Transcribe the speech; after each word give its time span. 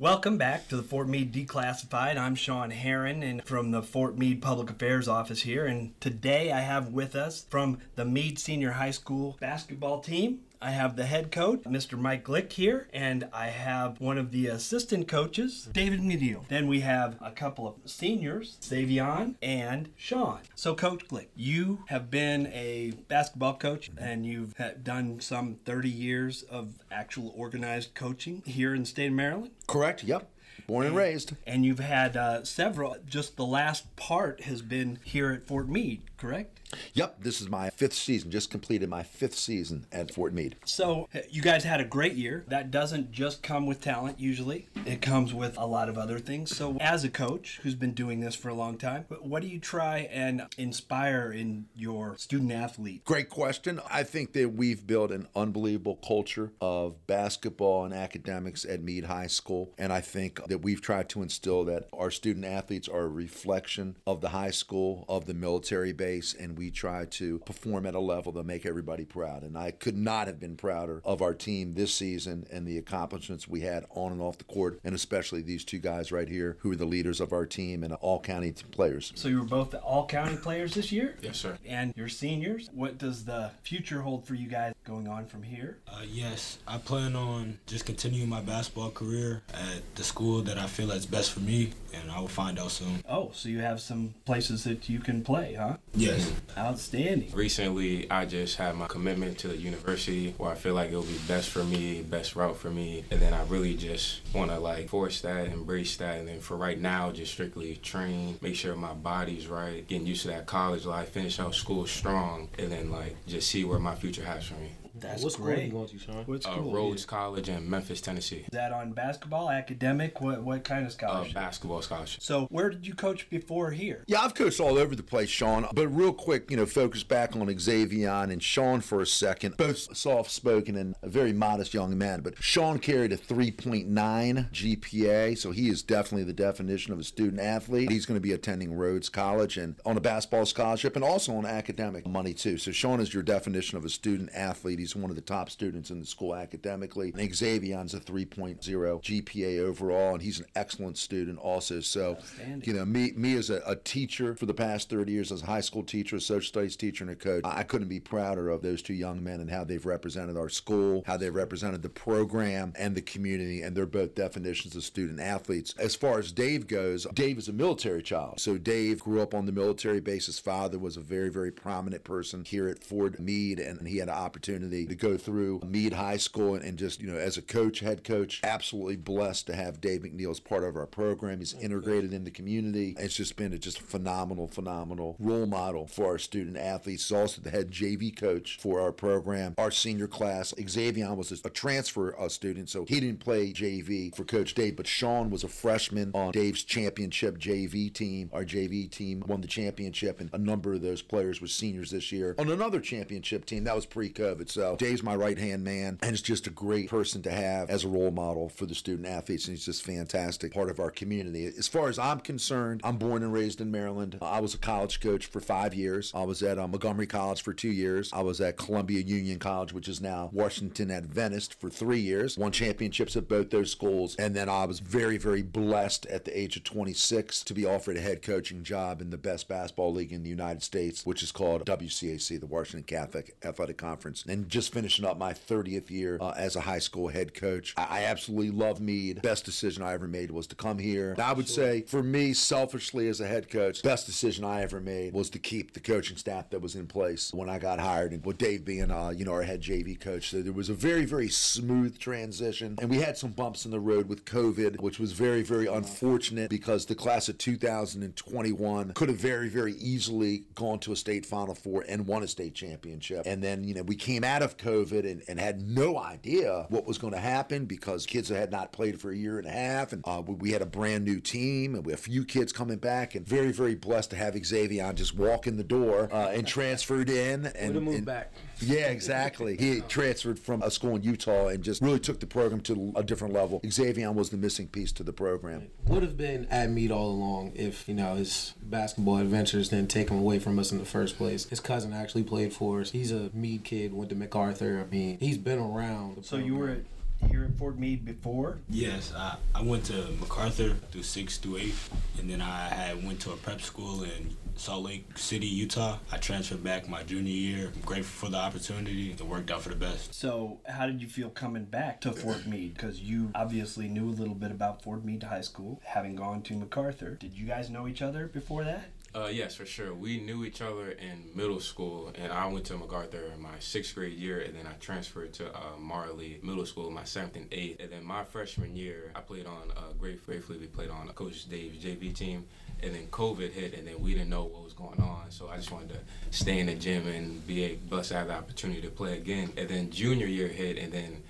Welcome 0.00 0.38
back 0.38 0.68
to 0.68 0.76
the 0.76 0.84
Fort 0.84 1.08
Meade 1.08 1.32
Declassified. 1.32 2.16
I'm 2.16 2.36
Sean 2.36 2.70
Heron 2.70 3.24
and 3.24 3.42
from 3.42 3.72
the 3.72 3.82
Fort 3.82 4.16
Meade 4.16 4.40
Public 4.40 4.70
Affairs 4.70 5.08
office 5.08 5.42
here. 5.42 5.66
And 5.66 6.00
today 6.00 6.52
I 6.52 6.60
have 6.60 6.92
with 6.92 7.16
us 7.16 7.46
from 7.50 7.80
the 7.96 8.04
Meade 8.04 8.38
Senior 8.38 8.70
High 8.70 8.92
School 8.92 9.36
basketball 9.40 9.98
team. 9.98 10.42
I 10.60 10.70
have 10.70 10.96
the 10.96 11.06
head 11.06 11.30
coach, 11.30 11.62
Mr. 11.62 11.96
Mike 11.96 12.24
Glick 12.24 12.52
here, 12.52 12.88
and 12.92 13.28
I 13.32 13.46
have 13.46 14.00
one 14.00 14.18
of 14.18 14.32
the 14.32 14.48
assistant 14.48 15.06
coaches, 15.06 15.68
David 15.72 16.00
McNeil. 16.00 16.48
Then 16.48 16.66
we 16.66 16.80
have 16.80 17.16
a 17.20 17.30
couple 17.30 17.68
of 17.68 17.74
seniors, 17.88 18.56
Savion 18.60 19.36
and 19.40 19.90
Sean. 19.96 20.40
So, 20.56 20.74
Coach 20.74 21.06
Glick, 21.06 21.28
you 21.36 21.84
have 21.88 22.10
been 22.10 22.48
a 22.48 22.92
basketball 23.06 23.54
coach 23.54 23.90
and 23.96 24.26
you've 24.26 24.54
done 24.82 25.20
some 25.20 25.58
30 25.64 25.88
years 25.88 26.42
of 26.42 26.80
actual 26.90 27.32
organized 27.36 27.94
coaching 27.94 28.42
here 28.44 28.74
in 28.74 28.80
the 28.80 28.86
state 28.86 29.06
of 29.06 29.12
Maryland. 29.12 29.52
Correct. 29.68 30.02
Yep. 30.02 30.28
Born 30.66 30.86
and 30.86 30.96
raised. 30.96 31.34
And 31.46 31.64
you've 31.64 31.78
had 31.78 32.16
uh, 32.16 32.44
several, 32.44 32.96
just 33.06 33.36
the 33.36 33.46
last 33.46 33.94
part 33.96 34.42
has 34.42 34.60
been 34.60 34.98
here 35.02 35.30
at 35.30 35.46
Fort 35.46 35.68
Meade, 35.68 36.02
correct? 36.18 36.60
Yep, 36.92 37.22
this 37.22 37.40
is 37.40 37.48
my 37.48 37.70
fifth 37.70 37.94
season. 37.94 38.30
Just 38.30 38.50
completed 38.50 38.88
my 38.90 39.02
fifth 39.02 39.36
season 39.36 39.86
at 39.90 40.12
Fort 40.12 40.34
Meade. 40.34 40.56
So 40.64 41.08
you 41.30 41.40
guys 41.40 41.64
had 41.64 41.80
a 41.80 41.84
great 41.84 42.14
year. 42.14 42.44
That 42.48 42.70
doesn't 42.70 43.10
just 43.10 43.42
come 43.42 43.66
with 43.66 43.80
talent. 43.80 44.20
Usually, 44.20 44.68
it 44.84 45.00
comes 45.00 45.32
with 45.32 45.56
a 45.56 45.64
lot 45.64 45.88
of 45.88 45.96
other 45.96 46.18
things. 46.18 46.54
So 46.54 46.76
as 46.80 47.04
a 47.04 47.08
coach 47.08 47.60
who's 47.62 47.74
been 47.74 47.94
doing 47.94 48.20
this 48.20 48.34
for 48.34 48.48
a 48.48 48.54
long 48.54 48.76
time, 48.76 49.06
what 49.20 49.42
do 49.42 49.48
you 49.48 49.58
try 49.58 50.08
and 50.10 50.42
inspire 50.58 51.32
in 51.32 51.66
your 51.74 52.16
student 52.18 52.52
athlete? 52.52 53.04
Great 53.04 53.30
question. 53.30 53.80
I 53.90 54.02
think 54.02 54.32
that 54.34 54.52
we've 54.52 54.86
built 54.86 55.10
an 55.10 55.28
unbelievable 55.34 55.96
culture 55.96 56.52
of 56.60 57.06
basketball 57.06 57.84
and 57.84 57.94
academics 57.94 58.64
at 58.64 58.82
Meade 58.82 59.04
High 59.06 59.26
School, 59.28 59.72
and 59.78 59.92
I 59.92 60.00
think 60.00 60.44
that 60.48 60.58
we've 60.58 60.82
tried 60.82 61.08
to 61.10 61.22
instill 61.22 61.64
that 61.64 61.88
our 61.92 62.10
student 62.10 62.44
athletes 62.44 62.88
are 62.88 63.02
a 63.02 63.08
reflection 63.08 63.96
of 64.06 64.20
the 64.20 64.30
high 64.30 64.50
school, 64.50 65.04
of 65.08 65.26
the 65.26 65.34
military 65.34 65.92
base, 65.92 66.07
and 66.08 66.56
we 66.56 66.70
try 66.70 67.04
to 67.04 67.38
perform 67.40 67.86
at 67.86 67.94
a 67.94 68.00
level 68.00 68.32
that 68.32 68.44
make 68.44 68.64
everybody 68.64 69.04
proud. 69.04 69.42
And 69.42 69.56
I 69.56 69.70
could 69.70 69.96
not 69.96 70.26
have 70.26 70.40
been 70.40 70.56
prouder 70.56 71.02
of 71.04 71.20
our 71.20 71.34
team 71.34 71.74
this 71.74 71.94
season 71.94 72.46
and 72.50 72.66
the 72.66 72.78
accomplishments 72.78 73.46
we 73.46 73.60
had 73.60 73.84
on 73.90 74.12
and 74.12 74.22
off 74.22 74.38
the 74.38 74.44
court, 74.44 74.80
and 74.84 74.94
especially 74.94 75.42
these 75.42 75.64
two 75.64 75.78
guys 75.78 76.10
right 76.10 76.28
here 76.28 76.56
who 76.60 76.72
are 76.72 76.76
the 76.76 76.86
leaders 76.86 77.20
of 77.20 77.32
our 77.32 77.46
team 77.46 77.82
and 77.84 77.92
all 77.94 78.20
county 78.20 78.52
players. 78.70 79.12
So 79.14 79.28
you 79.28 79.40
were 79.40 79.44
both 79.44 79.74
all 79.74 80.06
county 80.06 80.36
players 80.36 80.74
this 80.74 80.90
year? 80.90 81.16
Yes, 81.20 81.38
sir. 81.38 81.58
And 81.66 81.92
you're 81.96 82.08
seniors. 82.08 82.70
What 82.72 82.98
does 82.98 83.24
the 83.24 83.50
future 83.62 84.00
hold 84.00 84.26
for 84.26 84.34
you 84.34 84.48
guys 84.48 84.72
going 84.88 85.06
on 85.06 85.26
from 85.26 85.42
here? 85.42 85.76
Uh, 85.86 86.00
yes, 86.10 86.58
I 86.66 86.78
plan 86.78 87.14
on 87.14 87.58
just 87.66 87.84
continuing 87.84 88.28
my 88.28 88.40
basketball 88.40 88.90
career 88.90 89.42
at 89.52 89.82
the 89.94 90.02
school 90.02 90.40
that 90.42 90.56
I 90.56 90.66
feel 90.66 90.90
is 90.92 91.04
best 91.04 91.32
for 91.32 91.40
me, 91.40 91.72
and 91.92 92.10
I 92.10 92.18
will 92.20 92.28
find 92.28 92.58
out 92.58 92.70
soon. 92.70 93.04
Oh, 93.08 93.30
so 93.34 93.50
you 93.50 93.58
have 93.58 93.80
some 93.80 94.14
places 94.24 94.64
that 94.64 94.88
you 94.88 94.98
can 94.98 95.22
play, 95.22 95.54
huh? 95.54 95.76
Yes. 95.94 96.32
Outstanding. 96.56 97.30
Recently, 97.34 98.10
I 98.10 98.24
just 98.24 98.56
had 98.56 98.76
my 98.76 98.86
commitment 98.86 99.36
to 99.38 99.48
the 99.48 99.56
university 99.56 100.34
where 100.38 100.50
I 100.50 100.54
feel 100.54 100.74
like 100.74 100.88
it'll 100.88 101.02
be 101.02 101.18
best 101.28 101.50
for 101.50 101.64
me, 101.64 102.02
best 102.02 102.34
route 102.34 102.56
for 102.56 102.70
me, 102.70 103.04
and 103.10 103.20
then 103.20 103.34
I 103.34 103.44
really 103.44 103.74
just 103.74 104.22
want 104.34 104.50
to 104.50 104.58
like 104.58 104.88
force 104.88 105.20
that, 105.20 105.48
embrace 105.48 105.96
that, 105.98 106.18
and 106.18 106.26
then 106.28 106.40
for 106.40 106.56
right 106.56 106.80
now, 106.80 107.12
just 107.12 107.32
strictly 107.32 107.76
train, 107.76 108.38
make 108.40 108.56
sure 108.56 108.74
my 108.74 108.94
body's 108.94 109.48
right, 109.48 109.86
getting 109.86 110.06
used 110.06 110.22
to 110.22 110.28
that 110.28 110.46
college 110.46 110.86
life, 110.86 111.10
finish 111.10 111.38
out 111.38 111.54
school 111.54 111.86
strong, 111.86 112.48
and 112.58 112.72
then 112.72 112.90
like 112.90 113.14
just 113.26 113.50
see 113.50 113.64
where 113.64 113.78
my 113.78 113.94
future 113.94 114.24
has 114.24 114.46
for 114.46 114.54
me. 114.54 114.70
That's 115.00 115.22
what 115.22 115.34
great. 115.34 115.58
are 115.58 115.62
you 115.62 115.70
going 115.72 115.88
to, 115.88 115.98
Sean? 115.98 116.24
What 116.24 116.44
Uh, 116.46 116.52
school? 116.52 116.72
Rhodes 116.72 117.04
College 117.04 117.48
in 117.48 117.68
Memphis, 117.68 118.00
Tennessee. 118.00 118.38
Is 118.40 118.48
that 118.52 118.72
on 118.72 118.92
basketball, 118.92 119.50
academic? 119.50 120.20
What 120.20 120.42
what 120.42 120.64
kind 120.64 120.82
of 120.82 120.88
Uh, 120.88 120.90
scholarship? 120.90 121.34
basketball 121.34 121.82
scholarship. 121.82 122.22
so 122.22 122.46
where 122.50 122.70
did 122.70 122.86
you 122.86 122.94
coach 122.94 123.28
before 123.30 123.70
here? 123.70 124.04
Yeah, 124.06 124.20
I've 124.20 124.34
coached 124.34 124.60
all 124.60 124.78
over 124.78 124.94
the 124.96 125.02
place, 125.02 125.28
Sean. 125.30 125.66
But 125.74 125.88
real 125.88 126.12
quick, 126.12 126.50
you 126.50 126.56
know, 126.56 126.66
focus 126.66 127.02
back 127.02 127.34
on 127.36 127.46
Xavion 127.48 128.30
and 128.32 128.42
Sean 128.42 128.80
for 128.80 129.00
a 129.00 129.06
second. 129.06 129.56
Both 129.56 129.96
soft 129.96 130.30
spoken 130.30 130.76
and 130.76 130.94
a 131.02 131.08
very 131.08 131.32
modest 131.32 131.74
young 131.74 131.96
man. 131.96 132.20
But 132.20 132.42
Sean 132.42 132.78
carried 132.78 133.12
a 133.12 133.16
3.9 133.16 134.48
GPA, 134.52 135.34
so 135.36 135.50
he 135.50 135.68
is 135.68 135.82
definitely 135.82 136.24
the 136.24 136.32
definition 136.32 136.92
of 136.92 136.98
a 136.98 137.04
student 137.04 137.40
athlete. 137.40 137.90
He's 137.90 138.06
going 138.06 138.16
to 138.16 138.20
be 138.22 138.32
attending 138.32 138.72
Rhodes 138.74 139.08
College 139.08 139.56
and 139.58 139.76
on 139.84 139.96
a 139.96 140.00
basketball 140.00 140.46
scholarship 140.46 140.96
and 140.96 141.04
also 141.04 141.34
on 141.36 141.46
academic 141.46 142.06
money, 142.06 142.34
too. 142.34 142.58
So 142.58 142.72
Sean 142.72 143.00
is 143.00 143.12
your 143.14 143.22
definition 143.22 143.76
of 143.78 143.84
a 143.84 143.88
student 143.88 144.30
athlete. 144.34 144.78
He's 144.78 144.87
one 144.96 145.10
of 145.10 145.16
the 145.16 145.22
top 145.22 145.50
students 145.50 145.90
in 145.90 146.00
the 146.00 146.06
school 146.06 146.34
academically. 146.34 147.12
And 147.16 147.30
Xavion's 147.30 147.94
a 147.94 148.00
3.0 148.00 148.58
GPA 148.58 149.60
overall, 149.60 150.14
and 150.14 150.22
he's 150.22 150.38
an 150.40 150.46
excellent 150.54 150.98
student 150.98 151.38
also. 151.38 151.80
So, 151.80 152.18
you 152.62 152.72
know, 152.72 152.84
me 152.84 153.12
me 153.16 153.36
as 153.36 153.50
a, 153.50 153.62
a 153.66 153.76
teacher 153.76 154.34
for 154.34 154.46
the 154.46 154.54
past 154.54 154.90
30 154.90 155.12
years, 155.12 155.32
as 155.32 155.42
a 155.42 155.46
high 155.46 155.60
school 155.60 155.82
teacher, 155.82 156.16
a 156.16 156.20
social 156.20 156.48
studies 156.48 156.76
teacher, 156.76 157.04
and 157.04 157.10
a 157.10 157.16
coach, 157.16 157.42
I 157.44 157.62
couldn't 157.62 157.88
be 157.88 158.00
prouder 158.00 158.50
of 158.50 158.62
those 158.62 158.82
two 158.82 158.94
young 158.94 159.22
men 159.22 159.40
and 159.40 159.50
how 159.50 159.64
they've 159.64 159.84
represented 159.84 160.36
our 160.36 160.48
school, 160.48 161.02
how 161.06 161.16
they've 161.16 161.34
represented 161.34 161.82
the 161.82 161.88
program 161.88 162.72
and 162.76 162.94
the 162.94 163.02
community, 163.02 163.62
and 163.62 163.76
they're 163.76 163.86
both 163.86 164.14
definitions 164.14 164.76
of 164.76 164.84
student 164.84 165.20
athletes. 165.20 165.74
As 165.78 165.94
far 165.94 166.18
as 166.18 166.32
Dave 166.32 166.66
goes, 166.66 167.06
Dave 167.14 167.38
is 167.38 167.48
a 167.48 167.52
military 167.52 168.02
child. 168.02 168.40
So 168.40 168.58
Dave 168.58 169.00
grew 169.00 169.20
up 169.20 169.34
on 169.34 169.46
the 169.46 169.52
military 169.52 170.00
base. 170.00 170.26
His 170.26 170.38
father 170.38 170.78
was 170.78 170.96
a 170.96 171.00
very, 171.00 171.30
very 171.30 171.50
prominent 171.50 172.04
person 172.04 172.44
here 172.44 172.68
at 172.68 172.82
Fort 172.82 173.18
Meade, 173.18 173.60
and 173.60 173.86
he 173.86 173.98
had 173.98 174.08
an 174.08 174.14
opportunity 174.14 174.77
to 174.86 174.94
go 174.94 175.16
through 175.16 175.60
Meade 175.66 175.94
High 175.94 176.16
School 176.16 176.54
and, 176.54 176.78
just, 176.78 177.00
you 177.00 177.10
know, 177.10 177.18
as 177.18 177.36
a 177.36 177.42
coach, 177.42 177.80
head 177.80 178.04
coach, 178.04 178.40
absolutely 178.44 178.96
blessed 178.96 179.46
to 179.48 179.54
have 179.54 179.80
Dave 179.80 180.02
McNeil 180.02 180.30
as 180.30 180.40
part 180.40 180.64
of 180.64 180.76
our 180.76 180.86
program. 180.86 181.38
He's 181.38 181.54
integrated 181.54 182.12
in 182.12 182.24
the 182.24 182.30
community. 182.30 182.96
It's 182.98 183.16
just 183.16 183.36
been 183.36 183.52
a 183.52 183.58
just 183.58 183.80
phenomenal, 183.80 184.48
phenomenal 184.48 185.16
role 185.18 185.46
model 185.46 185.86
for 185.86 186.06
our 186.06 186.18
student 186.18 186.56
athletes. 186.56 187.08
He's 187.08 187.16
also 187.16 187.40
the 187.40 187.50
head 187.50 187.70
JV 187.70 188.16
coach 188.16 188.58
for 188.60 188.80
our 188.80 188.92
program. 188.92 189.54
Our 189.58 189.70
senior 189.70 190.06
class, 190.06 190.52
Xavion 190.58 191.16
was 191.16 191.32
a 191.32 191.50
transfer 191.50 192.14
student, 192.28 192.68
so 192.68 192.84
he 192.84 193.00
didn't 193.00 193.20
play 193.20 193.52
JV 193.52 194.14
for 194.14 194.24
Coach 194.24 194.54
Dave, 194.54 194.76
but 194.76 194.86
Sean 194.86 195.30
was 195.30 195.44
a 195.44 195.48
freshman 195.48 196.10
on 196.14 196.32
Dave's 196.32 196.62
championship 196.64 197.38
JV 197.38 197.92
team. 197.92 198.30
Our 198.32 198.44
JV 198.44 198.90
team 198.90 199.22
won 199.26 199.40
the 199.40 199.46
championship, 199.46 200.20
and 200.20 200.30
a 200.32 200.38
number 200.38 200.74
of 200.74 200.82
those 200.82 201.02
players 201.02 201.40
were 201.40 201.46
seniors 201.46 201.90
this 201.90 202.12
year 202.12 202.34
on 202.38 202.50
another 202.50 202.80
championship 202.80 203.44
team. 203.44 203.64
That 203.64 203.74
was 203.74 203.86
pre-COVID. 203.86 204.50
So 204.50 204.57
Dave's 204.76 205.02
my 205.02 205.14
right-hand 205.16 205.64
man, 205.64 205.98
and 206.02 206.12
it's 206.12 206.22
just 206.22 206.46
a 206.46 206.50
great 206.50 206.88
person 206.88 207.22
to 207.22 207.30
have 207.30 207.70
as 207.70 207.84
a 207.84 207.88
role 207.88 208.10
model 208.10 208.48
for 208.48 208.66
the 208.66 208.74
student 208.74 209.06
athletes, 209.06 209.46
and 209.46 209.56
he's 209.56 209.64
just 209.64 209.84
fantastic 209.84 210.52
part 210.52 210.70
of 210.70 210.80
our 210.80 210.90
community. 210.90 211.46
As 211.46 211.68
far 211.68 211.88
as 211.88 211.98
I'm 211.98 212.20
concerned, 212.20 212.80
I'm 212.84 212.96
born 212.96 213.22
and 213.22 213.32
raised 213.32 213.60
in 213.60 213.70
Maryland. 213.70 214.18
I 214.20 214.40
was 214.40 214.54
a 214.54 214.58
college 214.58 215.00
coach 215.00 215.26
for 215.26 215.40
five 215.40 215.74
years. 215.74 216.12
I 216.14 216.22
was 216.24 216.42
at 216.42 216.58
uh, 216.58 216.66
Montgomery 216.68 217.06
College 217.06 217.42
for 217.42 217.52
two 217.52 217.70
years. 217.70 218.10
I 218.12 218.20
was 218.20 218.40
at 218.40 218.56
Columbia 218.56 219.00
Union 219.00 219.38
College, 219.38 219.72
which 219.72 219.88
is 219.88 220.00
now 220.00 220.30
Washington 220.32 220.90
Adventist, 220.90 221.58
for 221.60 221.70
three 221.70 222.00
years. 222.00 222.36
Won 222.36 222.52
championships 222.52 223.16
at 223.16 223.28
both 223.28 223.50
those 223.50 223.70
schools, 223.70 224.16
and 224.16 224.34
then 224.34 224.48
I 224.48 224.64
was 224.64 224.80
very, 224.80 225.18
very 225.18 225.42
blessed 225.42 226.06
at 226.06 226.24
the 226.24 226.38
age 226.38 226.56
of 226.56 226.64
26 226.64 227.44
to 227.44 227.54
be 227.54 227.64
offered 227.64 227.96
a 227.96 228.00
head 228.00 228.22
coaching 228.22 228.62
job 228.62 229.00
in 229.00 229.10
the 229.10 229.18
best 229.18 229.48
basketball 229.48 229.92
league 229.92 230.12
in 230.12 230.22
the 230.22 230.30
United 230.30 230.62
States, 230.62 231.04
which 231.04 231.22
is 231.22 231.32
called 231.32 231.64
WCAC, 231.64 232.40
the 232.40 232.46
Washington 232.46 232.84
Catholic 232.84 233.36
Athletic 233.44 233.78
Conference, 233.78 234.24
and 234.28 234.47
just 234.48 234.72
finishing 234.72 235.04
up 235.04 235.18
my 235.18 235.32
30th 235.32 235.90
year 235.90 236.18
uh, 236.20 236.34
as 236.36 236.56
a 236.56 236.60
high 236.60 236.78
school 236.78 237.08
head 237.08 237.34
coach. 237.34 237.74
I, 237.76 238.00
I 238.00 238.04
absolutely 238.04 238.50
love 238.50 238.80
Meade. 238.80 239.22
Best 239.22 239.44
decision 239.44 239.82
I 239.82 239.92
ever 239.92 240.08
made 240.08 240.30
was 240.30 240.46
to 240.48 240.56
come 240.56 240.78
here. 240.78 241.14
I 241.18 241.32
would 241.32 241.48
say, 241.48 241.82
for 241.82 242.02
me, 242.02 242.32
selfishly 242.32 243.08
as 243.08 243.20
a 243.20 243.26
head 243.26 243.50
coach, 243.50 243.82
best 243.82 244.06
decision 244.06 244.44
I 244.44 244.62
ever 244.62 244.80
made 244.80 245.12
was 245.12 245.30
to 245.30 245.38
keep 245.38 245.74
the 245.74 245.80
coaching 245.80 246.16
staff 246.16 246.50
that 246.50 246.60
was 246.60 246.74
in 246.74 246.86
place 246.86 247.32
when 247.32 247.48
I 247.48 247.58
got 247.58 247.80
hired, 247.80 248.12
and 248.12 248.24
with 248.24 248.38
Dave 248.38 248.64
being, 248.64 248.90
uh, 248.90 249.10
you 249.10 249.24
know, 249.24 249.32
our 249.32 249.42
head 249.42 249.62
JV 249.62 249.98
coach. 249.98 250.30
So 250.30 250.42
there 250.42 250.52
was 250.52 250.68
a 250.68 250.74
very, 250.74 251.04
very 251.04 251.28
smooth 251.28 251.98
transition, 251.98 252.76
and 252.80 252.90
we 252.90 252.98
had 252.98 253.16
some 253.18 253.30
bumps 253.30 253.64
in 253.64 253.70
the 253.70 253.80
road 253.80 254.08
with 254.08 254.24
COVID, 254.24 254.80
which 254.80 254.98
was 254.98 255.12
very, 255.12 255.42
very 255.42 255.66
unfortunate 255.66 256.50
because 256.50 256.86
the 256.86 256.94
class 256.94 257.28
of 257.28 257.38
2021 257.38 258.92
could 258.92 259.08
have 259.08 259.18
very, 259.18 259.48
very 259.48 259.74
easily 259.74 260.44
gone 260.54 260.78
to 260.80 260.92
a 260.92 260.96
state 260.96 261.26
Final 261.26 261.54
Four 261.54 261.84
and 261.88 262.06
won 262.06 262.22
a 262.22 262.28
state 262.28 262.54
championship. 262.54 263.22
And 263.26 263.42
then, 263.42 263.64
you 263.64 263.74
know, 263.74 263.82
we 263.82 263.96
came 263.96 264.24
out 264.24 264.37
of 264.42 264.56
COVID 264.56 265.10
and, 265.10 265.22
and 265.28 265.38
had 265.38 265.60
no 265.60 265.98
idea 265.98 266.66
what 266.68 266.86
was 266.86 266.98
going 266.98 267.12
to 267.12 267.18
happen 267.18 267.64
because 267.66 268.06
kids 268.06 268.28
had 268.28 268.50
not 268.50 268.72
played 268.72 269.00
for 269.00 269.10
a 269.10 269.16
year 269.16 269.38
and 269.38 269.46
a 269.46 269.50
half, 269.50 269.92
and 269.92 270.02
uh, 270.06 270.22
we, 270.24 270.52
had 270.52 270.62
a 270.62 270.66
brand 270.66 271.04
new 271.04 271.20
team, 271.20 271.74
and 271.74 271.84
we 271.84 271.92
had 271.92 271.98
a 271.98 272.02
few 272.02 272.24
kids 272.24 272.52
coming 272.52 272.78
back, 272.78 273.14
and 273.14 273.26
very, 273.26 273.52
very 273.52 273.74
blessed 273.74 274.10
to 274.10 274.16
have 274.16 274.34
Xavion 274.34 274.94
just 274.94 275.16
walk 275.16 275.46
in 275.46 275.56
the 275.56 275.64
door 275.64 276.08
uh, 276.12 276.28
and 276.28 276.46
transferred 276.46 277.10
in. 277.10 277.46
And, 277.46 277.68
Way 277.68 277.74
to 277.74 277.80
move 277.80 277.94
and- 277.96 278.06
back. 278.06 278.32
yeah, 278.60 278.88
exactly. 278.88 279.56
He 279.56 279.80
transferred 279.82 280.38
from 280.38 280.62
a 280.62 280.70
school 280.70 280.96
in 280.96 281.02
Utah 281.02 281.48
and 281.48 281.62
just 281.62 281.82
really 281.82 282.00
took 282.00 282.20
the 282.20 282.26
program 282.26 282.60
to 282.62 282.92
a 282.96 283.02
different 283.02 283.34
level. 283.34 283.60
Xavion 283.60 284.14
was 284.14 284.30
the 284.30 284.36
missing 284.36 284.68
piece 284.68 284.92
to 284.92 285.02
the 285.02 285.12
program. 285.12 285.68
Would 285.86 286.02
have 286.02 286.16
been 286.16 286.46
at 286.50 286.70
Meade 286.70 286.90
all 286.90 287.10
along 287.10 287.52
if 287.54 287.88
you 287.88 287.94
know 287.94 288.14
his 288.16 288.54
basketball 288.62 289.18
adventures 289.18 289.68
didn't 289.68 289.90
take 289.90 290.08
him 290.10 290.18
away 290.18 290.38
from 290.38 290.58
us 290.58 290.72
in 290.72 290.78
the 290.78 290.84
first 290.84 291.16
place. 291.16 291.48
His 291.48 291.60
cousin 291.60 291.92
actually 291.92 292.24
played 292.24 292.52
for 292.52 292.80
us. 292.80 292.90
He's 292.90 293.12
a 293.12 293.30
Meade 293.32 293.64
kid. 293.64 293.92
Went 293.94 294.10
to 294.10 294.16
MacArthur. 294.32 294.84
I 294.86 294.90
mean, 294.94 295.18
he's 295.18 295.38
been 295.38 295.58
around. 295.58 296.16
the 296.16 296.22
So 296.22 296.36
you 296.36 296.54
were 296.56 296.66
program. 296.66 296.86
here 297.30 297.44
at 297.44 297.56
Fort 297.56 297.78
Meade 297.78 298.04
before? 298.04 298.58
Yes, 298.68 299.12
I, 299.16 299.36
I 299.54 299.62
went 299.62 299.84
to 299.86 299.94
MacArthur 300.20 300.74
through 300.90 301.02
sixth 301.02 301.40
through 301.42 301.56
eighth, 301.58 301.90
and 302.18 302.28
then 302.30 302.40
I 302.42 302.68
had 302.68 303.04
went 303.04 303.20
to 303.20 303.32
a 303.32 303.36
prep 303.36 303.60
school 303.62 304.02
in 304.02 304.36
Salt 304.56 304.84
Lake 304.84 305.16
City, 305.16 305.46
Utah. 305.46 305.98
I 306.12 306.18
transferred 306.18 306.62
back 306.62 306.88
my 306.88 307.02
junior 307.04 307.32
year. 307.32 307.72
I'm 307.74 307.80
grateful 307.82 308.26
for 308.26 308.30
the 308.30 308.38
opportunity. 308.38 309.12
It 309.12 309.20
worked 309.22 309.50
out 309.50 309.62
for 309.62 309.68
the 309.70 309.76
best. 309.76 310.12
So, 310.14 310.58
how 310.66 310.86
did 310.86 311.00
you 311.00 311.08
feel 311.08 311.30
coming 311.30 311.64
back 311.64 312.00
to 312.02 312.12
Fort 312.12 312.44
Meade? 312.46 312.74
Because 312.74 313.00
you 313.00 313.30
obviously 313.34 313.88
knew 313.88 314.08
a 314.08 314.16
little 314.18 314.34
bit 314.34 314.50
about 314.50 314.82
Fort 314.82 315.04
Meade 315.04 315.22
High 315.22 315.40
School, 315.42 315.80
having 315.84 316.16
gone 316.16 316.42
to 316.42 316.54
MacArthur. 316.54 317.12
Did 317.14 317.34
you 317.34 317.46
guys 317.46 317.70
know 317.70 317.86
each 317.88 318.02
other 318.02 318.26
before 318.26 318.64
that? 318.64 318.84
Uh, 319.18 319.26
yes, 319.26 319.56
for 319.56 319.66
sure. 319.66 319.92
We 319.92 320.20
knew 320.20 320.44
each 320.44 320.62
other 320.62 320.92
in 320.92 321.24
middle 321.34 321.58
school, 321.58 322.12
and 322.14 322.32
I 322.32 322.46
went 322.46 322.66
to 322.66 322.76
MacArthur 322.76 323.32
in 323.34 323.42
my 323.42 323.58
sixth 323.58 323.96
grade 323.96 324.16
year, 324.16 324.40
and 324.40 324.54
then 324.54 324.64
I 324.64 324.74
transferred 324.74 325.32
to 325.34 325.48
uh, 325.48 325.76
Marley 325.76 326.38
Middle 326.42 326.64
School 326.64 326.88
my 326.90 327.02
seventh 327.02 327.34
and 327.34 327.46
eighth. 327.50 327.80
And 327.80 327.90
then 327.90 328.04
my 328.04 328.22
freshman 328.22 328.76
year, 328.76 329.10
I 329.16 329.20
played 329.20 329.46
on 329.46 329.72
uh, 329.76 329.92
Great 329.98 330.24
gratefully 330.24 330.58
we 330.58 330.66
played 330.66 330.90
on 330.90 331.08
Coach 331.08 331.48
Dave's 331.48 331.84
JV 331.84 332.14
team, 332.14 332.46
and 332.80 332.94
then 332.94 333.08
COVID 333.08 333.50
hit, 333.50 333.74
and 333.74 333.88
then 333.88 334.00
we 334.00 334.12
didn't 334.12 334.30
know 334.30 334.44
what 334.44 334.62
was 334.62 334.72
going 334.72 335.00
on, 335.00 335.24
so 335.30 335.48
I 335.48 335.56
just 335.56 335.72
wanted 335.72 335.88
to 335.88 335.98
stay 336.30 336.60
in 336.60 336.66
the 336.66 336.76
gym 336.76 337.08
and 337.08 337.44
be 337.44 337.64
a 337.64 337.74
blessed 337.74 338.10
to 338.10 338.18
have 338.18 338.28
the 338.28 338.34
opportunity 338.34 338.82
to 338.82 338.90
play 338.90 339.16
again. 339.16 339.52
And 339.56 339.68
then 339.68 339.90
junior 339.90 340.26
year 340.26 340.46
hit, 340.46 340.78
and 340.78 340.92
then 340.92 341.24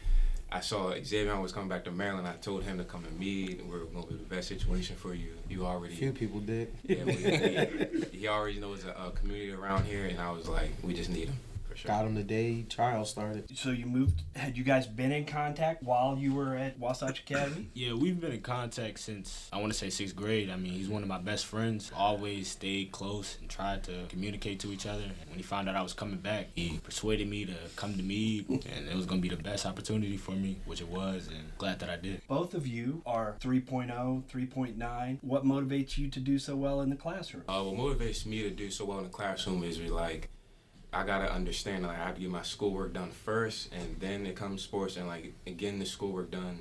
I 0.51 0.61
saw 0.61 0.95
Xavier 1.03 1.39
was 1.41 1.53
coming 1.53 1.69
back 1.69 1.85
to 1.85 1.91
Maryland. 1.91 2.27
I 2.27 2.33
told 2.33 2.63
him 2.63 2.79
to 2.79 2.85
come 2.85 3.05
to 3.05 3.11
me. 3.13 3.59
We're 3.69 3.81
going 3.81 4.05
to 4.05 4.13
be 4.15 4.17
the 4.17 4.35
best 4.35 4.49
situation 4.49 4.97
for 4.97 5.13
you. 5.13 5.33
You 5.49 5.67
already. 5.67 5.95
Few 5.95 6.13
people 6.13 6.41
did. 6.41 6.73
Yeah, 6.85 7.05
we, 7.05 7.17
we, 7.17 8.19
he 8.19 8.29
already 8.29 8.59
knows 8.59 8.85
a, 8.87 8.93
a, 8.93 9.11
community 9.11 9.53
around 9.53 9.85
here, 9.85 10.07
and 10.07 10.19
I 10.19 10.31
was 10.31 10.49
like, 10.49 10.71
we 10.83 10.95
just 10.95 11.11
need 11.11 11.29
him. 11.29 11.37
For 11.79 11.87
sure. 11.87 11.97
Got 11.97 12.07
him 12.07 12.15
the 12.15 12.25
day 12.25 12.65
trial 12.69 13.05
started. 13.05 13.57
So 13.57 13.71
you 13.71 13.87
moved. 13.87 14.23
Had 14.35 14.57
you 14.57 14.65
guys 14.65 14.87
been 14.87 15.13
in 15.13 15.25
contact 15.25 15.83
while 15.83 16.19
you 16.19 16.35
were 16.35 16.57
at 16.57 16.79
Wasatch 16.79 17.21
Academy? 17.21 17.71
Yeah, 17.79 17.93
we've 17.95 18.21
been 18.21 18.33
in 18.33 18.41
contact 18.41 18.99
since 18.99 19.49
I 19.53 19.59
want 19.59 19.73
to 19.73 19.79
say 19.79 19.89
sixth 19.89 20.17
grade. 20.17 20.51
I 20.51 20.57
mean, 20.57 20.73
he's 20.73 20.89
one 20.89 21.03
of 21.03 21.09
my 21.09 21.19
best 21.19 21.47
friends. 21.47 21.93
Always 21.97 22.49
stayed 22.49 22.91
close 22.91 23.37
and 23.41 23.49
tried 23.49 23.85
to 23.85 24.07
communicate 24.09 24.59
to 24.61 24.73
each 24.73 24.87
other. 24.87 25.03
And 25.03 25.29
when 25.29 25.37
he 25.37 25.43
found 25.43 25.69
out 25.69 25.77
I 25.77 25.83
was 25.83 25.93
coming 25.93 26.19
back, 26.19 26.49
he 26.55 26.81
persuaded 26.83 27.29
me 27.29 27.45
to 27.45 27.55
come 27.77 27.95
to 27.95 28.03
me, 28.03 28.45
and 28.49 28.89
it 28.89 28.97
was 28.97 29.07
gonna 29.07 29.21
be 29.21 29.29
the 29.29 29.37
best 29.37 29.65
opportunity 29.65 30.17
for 30.17 30.33
me, 30.33 30.59
which 30.65 30.81
it 30.81 30.89
was, 30.89 31.29
and 31.29 31.57
glad 31.57 31.79
that 31.81 31.91
I 31.91 31.97
did. 31.97 32.23
Both 32.27 32.55
of 32.55 32.67
you 32.67 33.03
are 33.07 33.37
3.0, 33.41 34.25
3.9. 34.25 35.19
What 35.23 35.45
motivates 35.45 35.97
you 35.97 36.09
to 36.09 36.19
do 36.21 36.39
so 36.39 36.57
well 36.57 36.81
in 36.81 36.91
the 36.91 36.97
classroom? 36.97 37.45
Uh, 37.49 37.63
what 37.63 37.77
motivates 37.77 38.27
me 38.27 38.43
to 38.43 38.51
do 38.51 38.71
so 38.71 38.85
well 38.85 38.99
in 38.99 39.05
the 39.05 39.11
classroom 39.11 39.63
is 39.63 39.79
we 39.79 39.89
like 39.89 40.31
I 40.93 41.05
gotta 41.05 41.31
understand 41.33 41.87
like 41.87 41.99
I 41.99 42.05
have 42.05 42.15
to 42.15 42.21
get 42.21 42.31
my 42.31 42.43
schoolwork 42.43 42.95
done 42.95 43.11
first, 43.11 43.73
and 43.73 43.97
then 44.01 44.27
it 44.27 44.37
comes 44.37 44.63
sports, 44.63 44.97
and 44.97 45.07
like 45.07 45.33
getting 45.45 45.79
the 45.79 45.87
schoolwork 45.87 46.31
done 46.31 46.61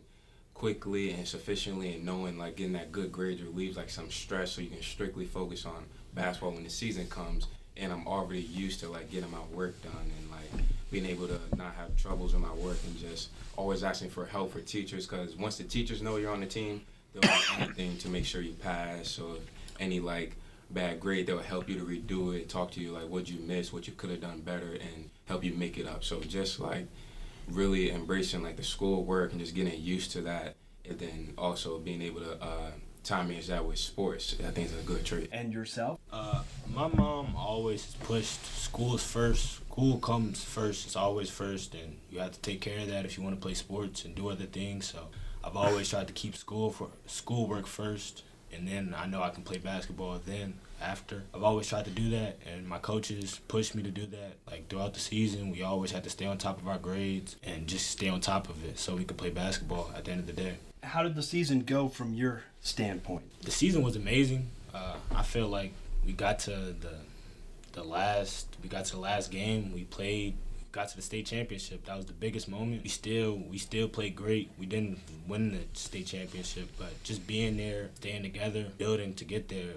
quickly 0.53 1.11
and 1.11 1.27
sufficiently, 1.27 1.93
and 1.93 2.05
knowing 2.05 2.37
like 2.37 2.57
getting 2.57 2.73
that 2.73 2.91
good 2.91 3.11
grade 3.11 3.41
relieves 3.41 3.77
like 3.77 3.89
some 3.89 4.11
stress, 4.11 4.51
so 4.51 4.61
you 4.61 4.69
can 4.69 4.81
strictly 4.81 5.25
focus 5.25 5.65
on 5.65 5.85
basketball 6.13 6.51
when 6.51 6.63
the 6.63 6.69
season 6.69 7.07
comes. 7.07 7.47
And 7.77 7.93
I'm 7.93 8.07
already 8.07 8.41
used 8.41 8.79
to 8.79 8.89
like 8.89 9.11
getting 9.11 9.29
my 9.29 9.43
work 9.53 9.81
done 9.83 10.11
and 10.19 10.31
like 10.31 10.65
being 10.91 11.05
able 11.05 11.27
to 11.27 11.39
not 11.55 11.75
have 11.75 11.95
troubles 11.95 12.33
with 12.33 12.41
my 12.41 12.53
work 12.53 12.77
and 12.87 12.97
just 12.97 13.29
always 13.55 13.83
asking 13.83 14.09
for 14.09 14.25
help 14.25 14.51
for 14.51 14.61
teachers 14.61 15.05
because 15.05 15.35
once 15.35 15.57
the 15.57 15.63
teachers 15.63 16.01
know 16.01 16.15
you're 16.15 16.31
on 16.31 16.39
the 16.39 16.47
team, 16.47 16.81
they'll 17.13 17.21
do 17.21 17.29
anything 17.59 17.97
to 17.99 18.09
make 18.09 18.25
sure 18.25 18.41
you 18.41 18.53
pass 18.53 19.19
or 19.19 19.35
any 19.79 19.99
like 19.99 20.35
bad 20.69 20.99
grade, 20.99 21.27
they'll 21.27 21.39
help 21.39 21.69
you 21.69 21.75
to 21.79 21.85
redo 21.85 22.35
it, 22.35 22.49
talk 22.49 22.71
to 22.71 22.81
you 22.81 22.91
like 22.91 23.07
what 23.07 23.29
you 23.29 23.39
missed, 23.39 23.73
what 23.73 23.87
you 23.87 23.93
could 23.93 24.09
have 24.09 24.21
done 24.21 24.41
better, 24.41 24.73
and 24.73 25.09
help 25.25 25.43
you 25.43 25.53
make 25.53 25.77
it 25.77 25.87
up. 25.87 26.03
So 26.03 26.19
just 26.21 26.59
like 26.59 26.87
really 27.47 27.91
embracing 27.91 28.43
like 28.43 28.57
the 28.57 28.63
school 28.63 29.03
work 29.03 29.31
and 29.31 29.39
just 29.39 29.55
getting 29.55 29.79
used 29.79 30.11
to 30.11 30.21
that, 30.21 30.55
and 30.87 30.99
then 30.99 31.33
also 31.37 31.79
being 31.79 32.01
able 32.01 32.21
to 32.21 32.41
uh, 32.41 32.71
time 33.03 33.29
manage 33.29 33.47
that 33.47 33.65
with 33.65 33.77
sports, 33.77 34.35
I 34.45 34.51
think 34.51 34.67
is 34.67 34.77
a 34.77 34.83
good 34.83 35.05
trait. 35.05 35.29
And 35.31 35.53
yourself? 35.53 35.99
Uh, 36.11 36.43
my 36.73 36.87
mom 36.87 37.35
always 37.37 37.95
pushed 38.03 38.45
school 38.45 38.95
is 38.95 39.03
first. 39.03 39.61
School 39.71 39.99
comes 39.99 40.43
first. 40.43 40.85
It's 40.87 40.95
always 40.95 41.29
first, 41.29 41.75
and 41.75 41.97
you 42.11 42.19
have 42.19 42.31
to 42.31 42.41
take 42.41 42.61
care 42.61 42.79
of 42.79 42.87
that 42.87 43.05
if 43.05 43.17
you 43.17 43.23
want 43.23 43.35
to 43.35 43.41
play 43.41 43.53
sports 43.53 44.03
and 44.03 44.15
do 44.15 44.29
other 44.29 44.45
things. 44.45 44.87
So 44.87 45.07
I've 45.43 45.55
always 45.55 45.89
tried 45.89 46.07
to 46.07 46.13
keep 46.13 46.35
school 46.35 46.71
for 46.71 46.89
schoolwork 47.05 47.67
first 47.67 48.23
and 48.53 48.67
then 48.67 48.95
I 48.97 49.05
know 49.05 49.21
I 49.21 49.29
can 49.29 49.43
play 49.43 49.57
basketball 49.57 50.19
then 50.25 50.55
after. 50.81 51.23
I've 51.33 51.43
always 51.43 51.67
tried 51.67 51.85
to 51.85 51.91
do 51.91 52.09
that, 52.11 52.37
and 52.45 52.67
my 52.67 52.77
coaches 52.77 53.39
pushed 53.47 53.75
me 53.75 53.83
to 53.83 53.91
do 53.91 54.05
that. 54.07 54.33
Like 54.49 54.67
throughout 54.69 54.93
the 54.93 54.99
season, 54.99 55.51
we 55.51 55.61
always 55.63 55.91
had 55.91 56.03
to 56.03 56.09
stay 56.09 56.25
on 56.25 56.37
top 56.37 56.61
of 56.61 56.67
our 56.67 56.77
grades 56.77 57.35
and 57.43 57.67
just 57.67 57.89
stay 57.89 58.07
on 58.07 58.21
top 58.21 58.49
of 58.49 58.63
it 58.63 58.79
so 58.79 58.95
we 58.95 59.03
could 59.03 59.17
play 59.17 59.29
basketball 59.29 59.91
at 59.95 60.05
the 60.05 60.11
end 60.11 60.21
of 60.21 60.27
the 60.27 60.33
day. 60.33 60.57
How 60.83 61.03
did 61.03 61.15
the 61.15 61.23
season 61.23 61.61
go 61.61 61.87
from 61.87 62.13
your 62.13 62.43
standpoint? 62.61 63.25
The 63.41 63.51
season 63.51 63.83
was 63.83 63.95
amazing. 63.95 64.49
Uh, 64.73 64.95
I 65.13 65.23
feel 65.23 65.47
like 65.47 65.73
we 66.05 66.13
got 66.13 66.39
to 66.39 66.51
the 66.51 66.97
the 67.73 67.83
last 67.83 68.47
we 68.63 68.69
got 68.69 68.85
to 68.85 68.93
the 68.93 68.99
last 68.99 69.31
game. 69.31 69.71
We 69.73 69.83
played 69.83 70.35
got 70.71 70.89
to 70.89 70.95
the 70.95 71.01
state 71.01 71.25
championship. 71.25 71.85
That 71.85 71.97
was 71.97 72.05
the 72.05 72.13
biggest 72.13 72.47
moment. 72.49 72.83
We 72.83 72.89
still 72.89 73.35
we 73.35 73.57
still 73.57 73.87
played 73.87 74.15
great. 74.15 74.49
We 74.59 74.65
didn't 74.65 74.99
win 75.27 75.51
the 75.51 75.59
state 75.73 76.07
championship, 76.07 76.69
but 76.77 76.91
just 77.03 77.25
being 77.25 77.57
there, 77.57 77.89
staying 77.95 78.23
together, 78.23 78.65
building 78.77 79.13
to 79.15 79.25
get 79.25 79.49
there, 79.49 79.73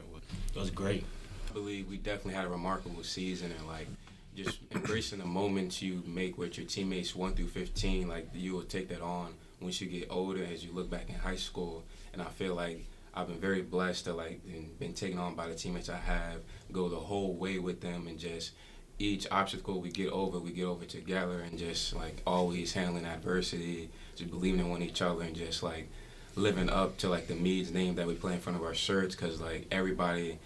was 0.55 0.71
great. 0.71 1.05
I 1.49 1.53
believe 1.53 1.89
we 1.89 1.97
definitely 1.97 2.35
had 2.35 2.45
a 2.45 2.51
remarkable 2.51 3.03
season 3.03 3.53
and 3.57 3.67
like 3.67 3.89
just 4.37 4.59
embracing 4.71 5.19
the 5.19 5.27
moments 5.27 5.83
you 5.83 6.03
make 6.07 6.39
with 6.39 6.57
your 6.57 6.67
teammates 6.67 7.15
one 7.15 7.35
through 7.35 7.49
fifteen. 7.49 8.09
Like 8.09 8.29
you 8.35 8.55
will 8.55 8.63
take 8.63 8.89
that 8.89 9.03
on 9.03 9.35
once 9.61 9.81
you 9.81 9.89
get 9.89 10.09
older 10.11 10.45
as 10.45 10.65
you 10.65 10.73
look 10.73 10.91
back 10.91 11.09
in 11.09 11.15
high 11.15 11.37
school. 11.37 11.85
And 12.13 12.23
I 12.23 12.27
feel 12.27 12.55
like 12.55 12.87
I've 13.13 13.27
been 13.27 13.41
very 13.41 13.63
blessed 13.63 14.05
to 14.05 14.13
like 14.13 14.41
been 14.79 14.95
taken 14.95 15.19
on 15.19 15.35
by 15.35 15.49
the 15.49 15.55
teammates 15.55 15.89
I 15.89 15.97
have, 15.97 16.43
go 16.73 16.89
the 16.89 16.97
whole 16.97 17.35
way 17.35 17.59
with 17.59 17.81
them, 17.81 18.07
and 18.07 18.19
just 18.19 18.53
each 19.00 19.26
obstacle 19.31 19.81
we 19.81 19.91
get 19.91 20.11
over, 20.11 20.38
we 20.38 20.50
get 20.50 20.64
over 20.64 20.85
together, 20.85 21.41
and 21.41 21.58
just 21.58 21.94
like 21.94 22.23
always 22.26 22.73
handling 22.73 23.06
adversity, 23.06 23.88
just 24.17 24.31
believing 24.31 24.61
in 24.61 24.69
one 24.69 24.82
each 24.82 25.02
other, 25.02 25.23
and 25.23 25.35
just 25.35 25.62
like 25.62 25.88
living 26.37 26.70
up 26.70 26.97
to 26.99 27.08
like 27.08 27.26
the 27.26 27.35
Meade's 27.35 27.73
name 27.73 27.94
that 27.97 28.06
we 28.06 28.14
play 28.14 28.35
in 28.35 28.41
front 28.41 28.58
of 28.58 28.64
our 28.64 28.75
shirts, 28.75 29.17
because 29.17 29.41
like 29.41 29.67
everybody 29.70 30.38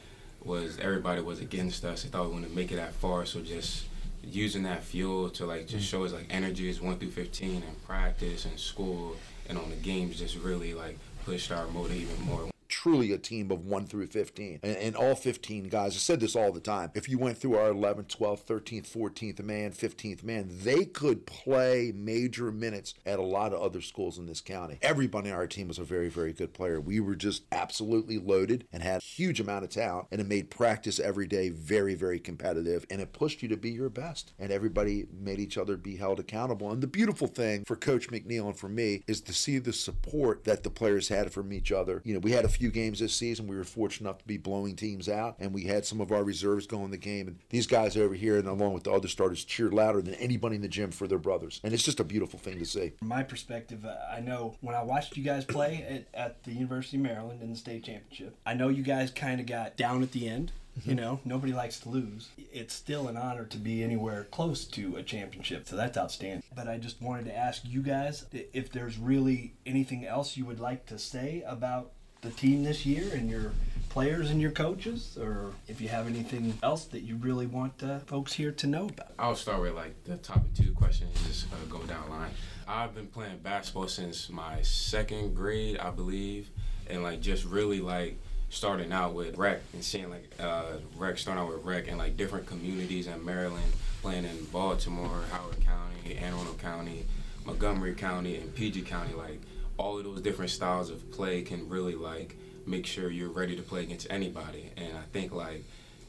was 0.43 0.79
everybody 0.79 1.21
was 1.21 1.41
against 1.41 1.85
us. 1.85 2.03
They 2.03 2.09
thought 2.09 2.29
we 2.29 2.35
wouldn't 2.35 2.55
make 2.55 2.73
it 2.73 2.77
that 2.77 2.95
far, 2.95 3.27
so 3.27 3.41
just 3.41 3.87
using 4.23 4.63
that 4.63 4.83
fuel 4.83 5.29
to 5.31 5.45
like 5.45 5.67
just 5.67 5.87
mm. 5.87 5.91
show 5.91 6.05
us 6.05 6.13
like 6.13 6.27
energy 6.31 6.69
is 6.69 6.81
one 6.81 6.99
through 6.99 7.11
fifteen 7.11 7.63
and 7.67 7.85
practice 7.85 8.47
and 8.47 8.59
school 8.59 9.17
and 9.49 9.59
on 9.59 9.69
the 9.69 9.77
games 9.77 10.19
just 10.19 10.37
really 10.37 10.73
like 10.73 10.99
pushed 11.25 11.53
our 11.53 11.67
motor 11.69 11.93
even 11.93 12.21
more 12.23 12.54
truly 12.75 13.13
a 13.13 13.19
team 13.19 13.53
of 13.53 13.65
1 13.65 13.87
through 13.87 14.09
15. 14.09 14.59
And, 14.65 14.77
and, 14.77 14.97
all 14.97 15.15
15 15.15 15.69
guys, 15.69 15.95
I 15.95 15.99
said 15.99 16.19
this 16.19 16.35
all 16.35 16.51
the 16.51 16.59
time. 16.59 16.91
If 16.95 17.09
you 17.09 17.19
went 17.19 17.39
through 17.39 17.57
our 17.57 17.71
11th, 17.71 18.17
12th, 18.17 18.45
13th, 18.47 18.91
14th 18.91 19.43
man, 19.45 19.71
15th 19.71 20.25
man, 20.25 20.49
they 20.51 20.85
could 20.85 21.25
play 21.25 21.93
major 21.95 22.51
minutes 22.51 22.95
at 23.07 23.21
a 23.21 23.23
lot 23.23 23.53
of 23.53 23.63
other 23.63 23.81
schools 23.81 24.19
in 24.19 24.27
this 24.27 24.41
county. 24.41 24.79
Everybody 24.83 25.31
on 25.31 25.37
our 25.37 25.47
team 25.47 25.69
was 25.69 25.79
a 25.79 25.85
very, 25.85 26.09
very 26.09 26.33
good 26.33 26.53
player. 26.53 26.81
We 26.81 26.99
were 26.99 27.15
just 27.15 27.45
absolutely 27.53 28.19
loaded 28.19 28.67
and 28.73 28.83
had 28.83 29.01
a 29.01 29.05
huge 29.05 29.39
amount 29.39 29.63
of 29.63 29.71
talent, 29.71 30.09
and 30.11 30.21
it 30.21 30.27
made 30.27 30.51
practice 30.51 30.99
every 30.99 31.29
day 31.29 31.51
very, 31.51 31.95
very 31.95 32.19
competitive, 32.19 32.85
and 32.91 33.01
it 33.01 33.13
pushed 33.13 33.41
you 33.41 33.49
to 33.51 33.57
be 33.57 33.71
your 33.71 33.89
best. 33.89 34.33
And 34.37 34.51
everybody 34.51 35.07
made 35.13 35.39
each 35.39 35.57
other 35.57 35.77
be 35.77 35.97
held 35.97 36.19
accountable. 36.19 36.73
And 36.73 36.83
the 36.83 36.89
beautiful 36.89 37.29
thing 37.29 37.65
for 37.65 37.77
Coach 37.77 38.09
McNeil 38.09 38.47
and 38.47 38.59
for 38.59 38.69
me 38.69 39.05
is 39.07 39.21
to 39.21 39.33
see 39.33 39.59
the 39.59 39.73
support 39.73 40.43
that 40.45 40.65
the 40.65 40.71
players 40.71 41.09
had 41.09 41.33
from 41.33 41.53
each 41.53 41.71
other. 41.71 42.03
You 42.05 42.15
know, 42.15 42.21
we 42.21 42.33
had 42.33 42.45
a 42.45 42.49
few 42.49 42.64
games 42.71 43.01
this 43.01 43.15
season. 43.15 43.47
We 43.47 43.57
were 43.57 43.65
fortunate 43.65 44.09
enough 44.09 44.19
to 44.19 44.27
be 44.27 44.37
blowing 44.37 44.77
teams 44.77 45.09
out, 45.09 45.37
and 45.39 45.53
we 45.53 45.65
had 45.65 45.85
some 45.85 46.01
of 46.01 46.13
our 46.13 46.25
reserves 46.25 46.67
go 46.67 46.85
in 46.85 46.91
the 46.91 46.97
game. 46.97 47.29
And 47.29 47.39
these 47.51 47.67
guys 47.67 47.97
over 47.97 48.15
here, 48.15 48.39
and 48.39 48.49
along 48.49 48.73
with 48.75 48.85
the 48.85 48.93
other 48.93 49.09
starters, 49.09 49.45
cheered 49.45 49.75
louder 49.75 50.03
than 50.03 50.15
anybody 50.15 50.57
in 50.57 50.63
the 50.63 50.69
gym 50.69 50.91
for 50.91 51.07
their 51.07 51.19
brothers. 51.19 51.61
And 51.65 51.73
it's 51.73 51.83
just 51.83 52.01
a 52.01 52.05
beautiful 52.05 52.39
thing 52.39 52.59
to 52.59 52.65
see. 52.65 52.93
From 52.99 53.09
my 53.09 53.23
perspective, 53.23 53.87
I 54.11 54.21
know 54.21 54.57
when 54.61 54.75
I 54.75 54.83
watched 54.83 55.17
you 55.17 55.25
guys 55.25 55.45
play 55.45 56.07
at, 56.15 56.21
at 56.21 56.45
the 56.45 56.53
University 56.53 56.97
of 56.97 57.03
Maryland 57.03 57.43
in 57.43 57.51
the 57.51 57.57
state 57.57 57.85
championship, 57.85 58.37
I 58.47 58.55
know 58.55 58.69
you 58.69 58.83
guys 58.83 59.11
kind 59.11 59.41
of 59.41 59.47
got 59.47 59.77
down 59.77 60.03
at 60.03 60.13
the 60.13 60.29
end. 60.29 60.53
You 60.83 60.91
mm-hmm. 60.91 60.97
know, 60.97 61.21
nobody 61.25 61.53
likes 61.53 61.79
to 61.81 61.89
lose. 61.89 62.31
It's 62.53 62.75
still 62.75 63.07
an 63.07 63.17
honor 63.17 63.45
to 63.45 63.59
be 63.59 63.85
anywhere 63.85 64.25
close 64.25 64.65
to 64.65 64.97
a 64.97 65.05
championship, 65.05 65.69
so 65.69 65.77
that's 65.77 65.97
outstanding. 65.97 66.43
But 66.53 66.67
I 66.67 66.79
just 66.79 67.01
wanted 67.01 67.27
to 67.27 67.37
ask 67.37 67.63
you 67.65 67.81
guys 67.81 68.27
if 68.33 68.73
there's 68.73 68.99
really 68.99 69.55
anything 69.65 70.05
else 70.05 70.37
you 70.37 70.45
would 70.47 70.59
like 70.59 70.87
to 70.87 70.99
say 70.99 71.45
about 71.47 71.93
the 72.25 72.31
team 72.31 72.65
this 72.65 72.87
year 72.87 73.05
and 73.13 73.31
your 73.31 73.53
players 73.91 74.31
and 74.31 74.41
your 74.41 74.51
coaches, 74.51 75.17
or 75.21 75.53
if 75.69 75.81
you 75.81 75.89
have 75.89 76.07
anything 76.07 76.59
else 76.63 76.87
that 76.87 77.03
you 77.03 77.17
really 77.17 77.47
want 77.47 77.81
uh, 77.83 77.99
folks 78.01 78.33
here 78.33 78.51
to 78.51 78.67
know 78.67 78.89
about. 78.89 79.13
I'll 79.19 79.37
start 79.37 79.61
with 79.61 79.75
like 79.75 80.03
the 80.05 80.17
topic 80.17 80.53
two 80.55 80.73
questions, 80.73 81.13
just 81.27 81.47
uh, 81.53 81.57
go 81.69 81.79
down 81.83 82.11
line. 82.11 82.31
I've 82.67 82.95
been 82.95 83.07
playing 83.07 83.39
basketball 83.39 83.87
since 83.89 84.31
my 84.31 84.63
second 84.63 85.35
grade, 85.35 85.79
I 85.79 85.91
believe, 85.91 86.49
and 86.89 87.03
like 87.03 87.21
just 87.21 87.45
really 87.45 87.81
like 87.81 88.19
starting 88.49 88.91
out 88.91 89.15
with 89.15 89.37
rec 89.37 89.61
and 89.75 89.85
seeing 89.85 90.11
like 90.11 90.33
uh, 90.41 90.79
rec 90.97 91.19
starting 91.19 91.43
out 91.43 91.53
with 91.53 91.65
rec 91.65 91.87
and 91.89 91.99
like 91.99 92.17
different 92.17 92.47
communities 92.47 93.07
in 93.07 93.23
Maryland, 93.25 93.71
playing 94.01 94.25
in 94.25 94.45
Baltimore, 94.47 95.25
Howard 95.31 95.61
County, 95.61 96.17
Anne 96.17 96.33
Arundel 96.33 96.55
County, 96.55 97.05
Montgomery 97.45 97.95
County 97.95 98.37
and 98.37 98.53
PG 98.55 98.83
County, 98.83 99.13
like 99.13 99.41
all 99.77 99.99
of 99.99 100.05
those 100.05 100.21
different 100.21 100.51
styles 100.51 100.91
of 100.91 101.11
play 101.11 101.43
can 101.43 101.69
really 101.69 101.95
like 101.95 102.37
make 102.67 102.87
sure 102.87 103.11
you're 103.11 103.31
ready 103.31 103.57
to 103.57 103.63
play 103.63 103.83
against 103.83 104.07
anybody. 104.11 104.71
And 104.77 104.97
I 104.97 105.03
think 105.13 105.33
like 105.33 105.65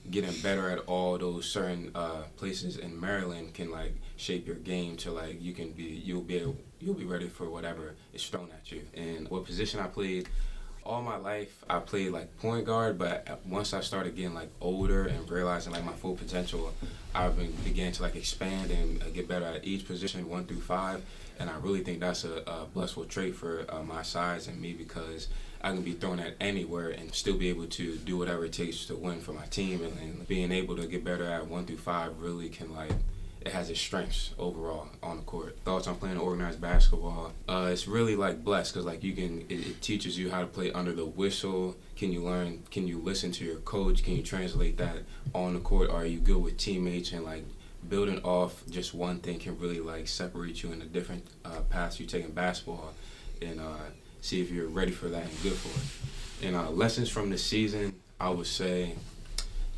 getting 0.09 0.39
better 0.41 0.69
at 0.69 0.79
all 0.79 1.17
those 1.17 1.49
certain 1.49 1.91
uh, 1.95 2.23
places 2.37 2.77
in 2.77 2.99
Maryland 2.99 3.53
can 3.53 3.71
like 3.71 3.93
shape 4.17 4.45
your 4.45 4.55
game 4.57 4.95
to 4.97 5.11
like 5.11 5.41
you 5.41 5.53
can 5.53 5.71
be 5.71 5.83
you'll 5.83 6.21
be 6.21 6.37
able, 6.37 6.57
you'll 6.79 6.93
be 6.93 7.05
ready 7.05 7.27
for 7.27 7.49
whatever 7.49 7.95
is 8.13 8.27
thrown 8.27 8.49
at 8.53 8.71
you. 8.71 8.81
And 8.95 9.27
what 9.29 9.45
position 9.45 9.79
I 9.79 9.87
played 9.87 10.29
all 10.85 11.01
my 11.01 11.17
life 11.17 11.63
I 11.67 11.79
played 11.79 12.11
like 12.11 12.37
point 12.37 12.65
guard, 12.65 12.97
but 12.99 13.39
once 13.47 13.73
I 13.73 13.81
started 13.81 14.15
getting 14.15 14.35
like 14.35 14.49
older 14.61 15.05
and 15.05 15.29
realizing 15.29 15.73
like 15.73 15.83
my 15.83 15.93
full 15.93 16.15
potential, 16.15 16.71
I've 17.13 17.35
been 17.37 17.51
began 17.63 17.91
to 17.93 18.03
like 18.03 18.15
expand 18.15 18.71
and 18.71 19.01
uh, 19.01 19.09
get 19.09 19.27
better 19.27 19.45
at 19.45 19.65
each 19.65 19.87
position, 19.87 20.29
one 20.29 20.45
through 20.45 20.61
five. 20.61 21.03
And 21.39 21.49
I 21.49 21.57
really 21.57 21.83
think 21.83 21.99
that's 21.99 22.23
a, 22.23 22.43
a 22.47 23.05
trait 23.05 23.35
for 23.35 23.65
uh, 23.69 23.83
my 23.83 24.01
size 24.01 24.47
and 24.47 24.59
me 24.61 24.73
because 24.73 25.27
I 25.61 25.71
can 25.71 25.81
be 25.81 25.93
thrown 25.93 26.19
at 26.19 26.35
anywhere 26.39 26.89
and 26.89 27.13
still 27.13 27.37
be 27.37 27.49
able 27.49 27.67
to 27.67 27.95
do 27.97 28.17
whatever 28.17 28.45
it 28.45 28.53
takes 28.53 28.85
to 28.85 28.95
win 28.95 29.19
for 29.19 29.33
my 29.33 29.45
team. 29.45 29.83
And, 29.83 29.97
and 29.99 30.27
being 30.27 30.51
able 30.51 30.75
to 30.77 30.87
get 30.87 31.03
better 31.03 31.25
at 31.25 31.47
one 31.47 31.65
through 31.65 31.77
five 31.77 32.19
really 32.19 32.49
can 32.49 32.73
like 32.73 32.91
it 33.45 33.51
has 33.51 33.69
its 33.69 33.79
strengths 33.79 34.31
overall 34.39 34.87
on 35.03 35.17
the 35.17 35.23
court. 35.23 35.55
Thoughts 35.63 35.87
on 35.87 35.95
playing 35.95 36.17
organized 36.17 36.59
basketball? 36.59 37.31
Uh, 37.47 37.69
it's 37.71 37.87
really 37.87 38.15
like 38.15 38.43
blessed 38.43 38.73
because 38.73 38.85
like 38.85 39.03
you 39.03 39.13
can 39.13 39.41
it, 39.41 39.67
it, 39.67 39.81
teaches 39.81 40.17
you 40.17 40.31
how 40.31 40.41
to 40.41 40.47
play 40.47 40.71
under 40.71 40.93
the 40.93 41.05
whistle. 41.05 41.75
Can 41.95 42.11
you 42.11 42.21
learn? 42.21 42.63
Can 42.71 42.87
you 42.87 42.97
listen 42.97 43.31
to 43.33 43.45
your 43.45 43.57
coach? 43.57 44.03
Can 44.03 44.15
you 44.15 44.23
translate 44.23 44.77
that 44.77 44.97
on 45.33 45.53
the 45.53 45.59
court? 45.59 45.91
Are 45.91 46.05
you 46.05 46.19
good 46.19 46.41
with 46.41 46.57
teammates 46.57 47.11
and 47.11 47.23
like 47.23 47.45
building 47.89 48.19
off 48.23 48.63
just 48.69 48.93
one 48.93 49.19
thing 49.19 49.39
can 49.39 49.57
really 49.59 49.79
like 49.79 50.07
separate 50.07 50.63
you 50.63 50.71
in 50.71 50.81
a 50.81 50.85
different 50.85 51.25
uh, 51.43 51.61
path 51.69 51.99
you 51.99 52.05
take 52.05 52.25
in 52.25 52.31
basketball 52.31 52.93
and 53.41 53.59
uh, 53.59 53.77
see 54.21 54.41
if 54.41 54.51
you're 54.51 54.67
ready 54.67 54.91
for 54.91 55.07
that 55.07 55.23
and 55.23 55.43
good 55.43 55.53
for 55.53 55.69
it. 55.79 56.47
And 56.47 56.55
uh, 56.55 56.69
lessons 56.69 57.09
from 57.09 57.29
the 57.29 57.37
season, 57.37 57.95
I 58.19 58.29
would 58.29 58.47
say 58.47 58.95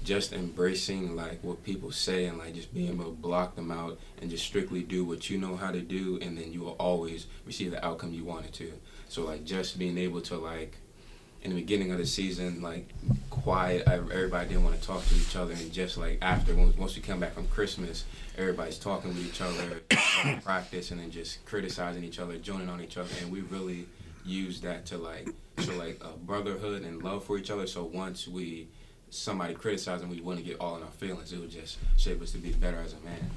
just 0.04 0.32
embracing 0.32 1.16
like 1.16 1.44
what 1.44 1.64
people 1.64 1.92
say 1.92 2.26
and 2.26 2.38
like 2.38 2.54
just 2.54 2.74
being 2.74 2.90
able 2.90 3.06
to 3.06 3.12
block 3.12 3.56
them 3.56 3.72
out 3.72 4.00
and 4.22 4.30
just 4.30 4.46
strictly 4.46 4.82
do 4.82 5.04
what 5.04 5.30
you 5.30 5.38
know 5.38 5.56
how 5.56 5.72
to 5.72 5.82
do 5.82 6.18
and 6.22 6.38
then 6.38 6.54
you 6.54 6.62
will 6.62 6.78
always 6.80 7.28
receive 7.46 7.72
the 7.72 7.86
outcome 7.86 8.14
you 8.14 8.24
wanted 8.24 8.54
to 8.54 8.72
so 9.10 9.26
like 9.26 9.44
just 9.44 9.78
being 9.78 9.98
able 9.98 10.22
to 10.22 10.38
like 10.38 10.78
in 11.44 11.52
the 11.52 11.56
beginning 11.56 11.92
of 11.92 11.98
the 11.98 12.06
season 12.06 12.62
like 12.62 12.88
quiet 13.30 13.84
everybody 13.88 14.50
didn't 14.50 14.64
want 14.64 14.80
to 14.80 14.86
talk 14.86 15.06
to 15.06 15.16
each 15.16 15.36
other 15.36 15.54
and 15.54 15.72
just 15.72 15.98
like 15.98 16.18
after 16.22 16.54
once 16.56 16.96
we 16.96 17.02
come 17.02 17.20
back 17.20 17.34
from 17.34 17.48
christmas 17.48 18.06
everybody's 18.38 18.78
talking 18.78 19.10
with 19.10 19.26
each 19.26 19.42
other 19.42 19.82
practice 20.44 20.92
and 20.92 21.00
then 21.00 21.12
just 21.12 21.44
criticizing 21.46 22.04
each 22.04 22.20
other 22.20 22.38
joining 22.38 22.70
on 22.70 22.82
each 22.82 22.98
other 22.98 23.10
and 23.22 23.32
we 23.32 23.42
really 23.42 23.88
use 24.26 24.60
that 24.62 24.86
to 24.86 24.98
like 24.98 25.30
show 25.60 25.74
like 25.76 26.02
a 26.04 26.18
brotherhood 26.18 26.82
and 26.82 27.02
love 27.04 27.24
for 27.24 27.38
each 27.38 27.50
other 27.50 27.66
so 27.66 27.84
once 27.84 28.28
we 28.28 28.68
somebody 29.10 29.54
criticizing, 29.54 30.10
we 30.10 30.20
to 30.20 30.44
get 30.44 30.60
all 30.60 30.78
in 30.78 30.84
our 30.84 30.90
feelings. 30.92 31.32
It 31.32 31.40
would 31.40 31.52
just 31.52 31.78
shape 31.98 32.22
us 32.22 32.32
to 32.32 32.38
be 32.38 32.52
better 32.52 32.78
as 32.78 32.94
a 32.94 33.00
man. 33.06 33.30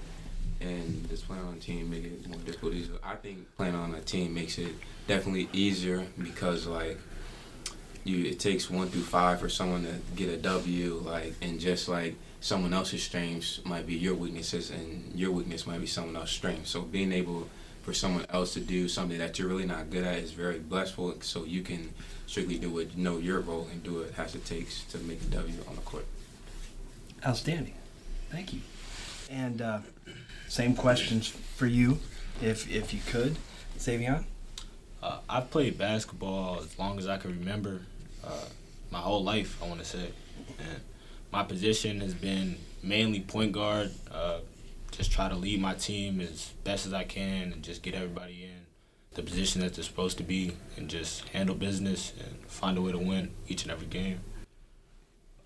And 0.61 1.09
just 1.09 1.26
playing 1.26 1.42
on 1.45 1.54
a 1.54 1.59
team 1.59 1.90
make 1.90 2.04
it 2.04 2.28
more 2.28 2.38
difficult. 2.40 2.75
I 3.02 3.14
think 3.14 3.57
playing 3.57 3.75
on 3.75 3.95
a 3.95 4.00
team 4.00 4.35
makes 4.35 4.59
it 4.59 4.75
definitely 5.09 5.49
easier 5.52 6.07
because 6.23 6.66
like 6.66 6.99
you, 8.04 8.25
it 8.25 8.40
takes 8.40 8.71
one 8.71 8.88
through 8.88 9.02
five 9.02 9.40
for 9.40 9.49
someone 9.49 9.85
to 9.85 9.95
get 10.16 10.28
a 10.28 10.37
W. 10.37 11.02
Like 11.04 11.35
and 11.42 11.61
just 11.61 11.88
like 11.88 12.14
someone 12.40 12.73
else's 12.73 13.02
strengths 13.02 13.61
might 13.64 13.87
be 13.87 13.95
your 13.95 14.14
weaknesses, 14.14 14.71
and 14.71 15.12
your 15.14 15.30
weakness 15.30 15.66
might 15.66 15.80
be 15.80 15.87
someone 15.87 16.16
else's 16.16 16.37
strength. 16.37 16.66
So 16.66 16.83
being 16.83 17.12
able 17.12 17.49
for 17.83 17.95
someone 17.95 18.26
else 18.30 18.52
to 18.54 18.61
do 18.61 18.88
something 18.88 19.19
that 19.19 19.38
you're 19.38 19.49
really 19.49 19.66
not 19.66 19.90
good 19.90 20.04
at 20.04 20.19
is 20.19 20.33
very 20.33 20.59
blissful. 20.59 21.14
So 21.21 21.45
you 21.45 21.62
can 21.62 21.92
strictly 22.26 22.59
do 22.59 22.78
it, 22.78 22.97
know 22.97 23.19
your 23.19 23.40
role, 23.40 23.69
and 23.73 23.83
do 23.83 24.00
it 24.02 24.14
as 24.19 24.35
it 24.35 24.45
takes 24.45 24.85
to 24.85 24.99
make 24.99 25.21
a 25.23 25.25
W 25.26 25.54
on 25.69 25.76
the 25.76 25.83
court. 25.83 26.07
Outstanding. 27.26 27.75
Thank 28.30 28.52
you. 28.52 28.61
And 29.30 29.61
uh, 29.62 29.78
same 30.49 30.75
questions 30.75 31.28
for 31.28 31.66
you, 31.66 31.99
if 32.42 32.71
if 32.71 32.92
you 32.92 33.00
could, 33.07 33.37
Savion. 33.78 34.25
Uh, 35.02 35.19
I've 35.28 35.50
played 35.50 35.78
basketball 35.78 36.61
as 36.61 36.78
long 36.78 36.99
as 36.99 37.07
I 37.07 37.16
can 37.16 37.30
remember, 37.30 37.83
uh, 38.25 38.47
my 38.91 38.99
whole 38.99 39.23
life. 39.23 39.62
I 39.62 39.69
want 39.69 39.81
to 39.81 39.87
say, 39.87 40.11
and 40.59 40.81
my 41.33 41.43
position 41.43 42.00
has 42.00 42.15
been 42.15 42.57
mainly 42.83 43.21
point 43.21 43.53
guard. 43.53 43.91
Uh, 44.11 44.39
just 44.91 45.12
try 45.12 45.29
to 45.29 45.37
lead 45.37 45.61
my 45.61 45.75
team 45.75 46.21
as 46.21 46.53
best 46.65 46.87
as 46.87 46.93
I 46.93 47.05
can 47.05 47.53
and 47.53 47.62
just 47.62 47.83
get 47.83 47.95
everybody 47.95 48.45
in 48.45 48.61
the 49.15 49.23
position 49.23 49.61
that 49.61 49.75
they're 49.75 49.85
supposed 49.85 50.19
to 50.19 50.23
be 50.23 50.53
and 50.77 50.89
just 50.89 51.29
handle 51.29 51.55
business 51.55 52.12
and 52.19 52.37
find 52.47 52.79
a 52.79 52.83
way 52.83 52.93
to 52.93 52.99
win 52.99 53.31
each 53.49 53.62
and 53.62 53.73
every 53.73 53.87
game. 53.87 54.21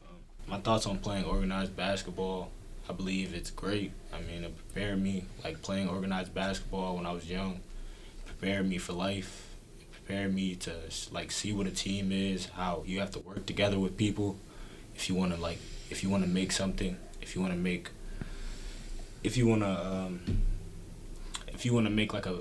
Um, 0.06 0.16
my 0.46 0.58
thoughts 0.58 0.86
on 0.86 0.98
playing 0.98 1.24
organized 1.24 1.76
basketball, 1.76 2.50
I 2.88 2.92
believe 2.92 3.34
it's 3.34 3.50
great. 3.50 3.92
I 4.12 4.20
mean, 4.20 4.44
it 4.44 4.56
prepared 4.56 5.02
me, 5.02 5.24
like 5.42 5.62
playing 5.62 5.88
organized 5.88 6.34
basketball 6.34 6.96
when 6.96 7.06
I 7.06 7.12
was 7.12 7.30
young, 7.30 7.60
prepared 8.26 8.68
me 8.68 8.78
for 8.78 8.92
life. 8.92 9.53
It 10.04 10.08
prepared 10.08 10.34
me 10.34 10.54
to 10.56 10.72
like 11.12 11.30
see 11.30 11.52
what 11.52 11.66
a 11.66 11.70
team 11.70 12.12
is, 12.12 12.46
how 12.46 12.82
you 12.86 13.00
have 13.00 13.10
to 13.12 13.20
work 13.20 13.46
together 13.46 13.78
with 13.78 13.96
people 13.96 14.36
if 14.94 15.08
you 15.08 15.14
want 15.14 15.34
to 15.34 15.40
like 15.40 15.58
if 15.90 16.02
you 16.02 16.10
want 16.10 16.24
to 16.24 16.28
make 16.28 16.52
something, 16.52 16.96
if 17.22 17.34
you 17.34 17.40
want 17.40 17.54
to 17.54 17.58
make 17.58 17.88
if 19.22 19.36
you 19.38 19.46
want 19.46 19.62
to 19.62 19.86
um, 19.86 20.20
if 21.48 21.64
you 21.64 21.72
want 21.72 21.86
to 21.86 21.90
make 21.90 22.12
like 22.12 22.26
a 22.26 22.40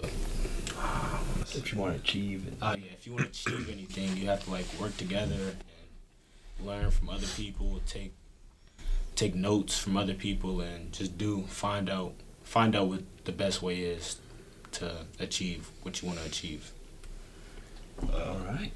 if 1.55 1.71
you 1.71 1.79
want 1.79 1.93
to 1.93 1.99
achieve 2.01 2.47
it. 2.47 2.53
Uh, 2.61 2.75
yeah, 2.77 2.91
if 2.91 3.07
you 3.07 3.13
want 3.13 3.31
to 3.31 3.49
achieve 3.51 3.69
anything, 3.69 4.17
you 4.17 4.27
have 4.27 4.43
to 4.43 4.51
like 4.51 4.65
work 4.79 4.95
together 4.97 5.35
and 6.59 6.67
learn 6.67 6.91
from 6.91 7.09
other 7.09 7.27
people, 7.27 7.79
take 7.87 8.13
take 9.15 9.35
notes 9.35 9.79
from 9.79 9.95
other 9.95 10.13
people, 10.13 10.59
and 10.59 10.91
just 10.91 11.17
do 11.17 11.43
find 11.43 11.89
out 11.89 12.13
find 12.43 12.75
out 12.75 12.87
what 12.87 13.03
the 13.23 13.31
best 13.31 13.61
way 13.61 13.79
is 13.79 14.17
to 14.73 15.05
achieve 15.19 15.69
what 15.83 16.01
you 16.01 16.09
want 16.09 16.19
to 16.19 16.25
achieve. 16.25 16.72
Uh, 18.01 18.17
All 18.17 18.39
right. 18.47 18.71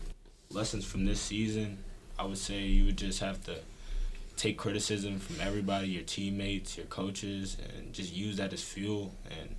Lessons 0.49 0.85
from 0.85 1.05
this 1.05 1.19
season, 1.19 1.77
I 2.17 2.25
would 2.25 2.37
say 2.37 2.61
you 2.61 2.85
would 2.85 2.97
just 2.97 3.19
have 3.19 3.43
to 3.45 3.57
take 4.37 4.57
criticism 4.57 5.19
from 5.19 5.37
everybody, 5.41 5.87
your 5.87 6.03
teammates, 6.03 6.77
your 6.77 6.85
coaches, 6.85 7.57
and 7.59 7.91
just 7.91 8.13
use 8.13 8.37
that 8.37 8.53
as 8.53 8.63
fuel 8.63 9.13
and 9.39 9.55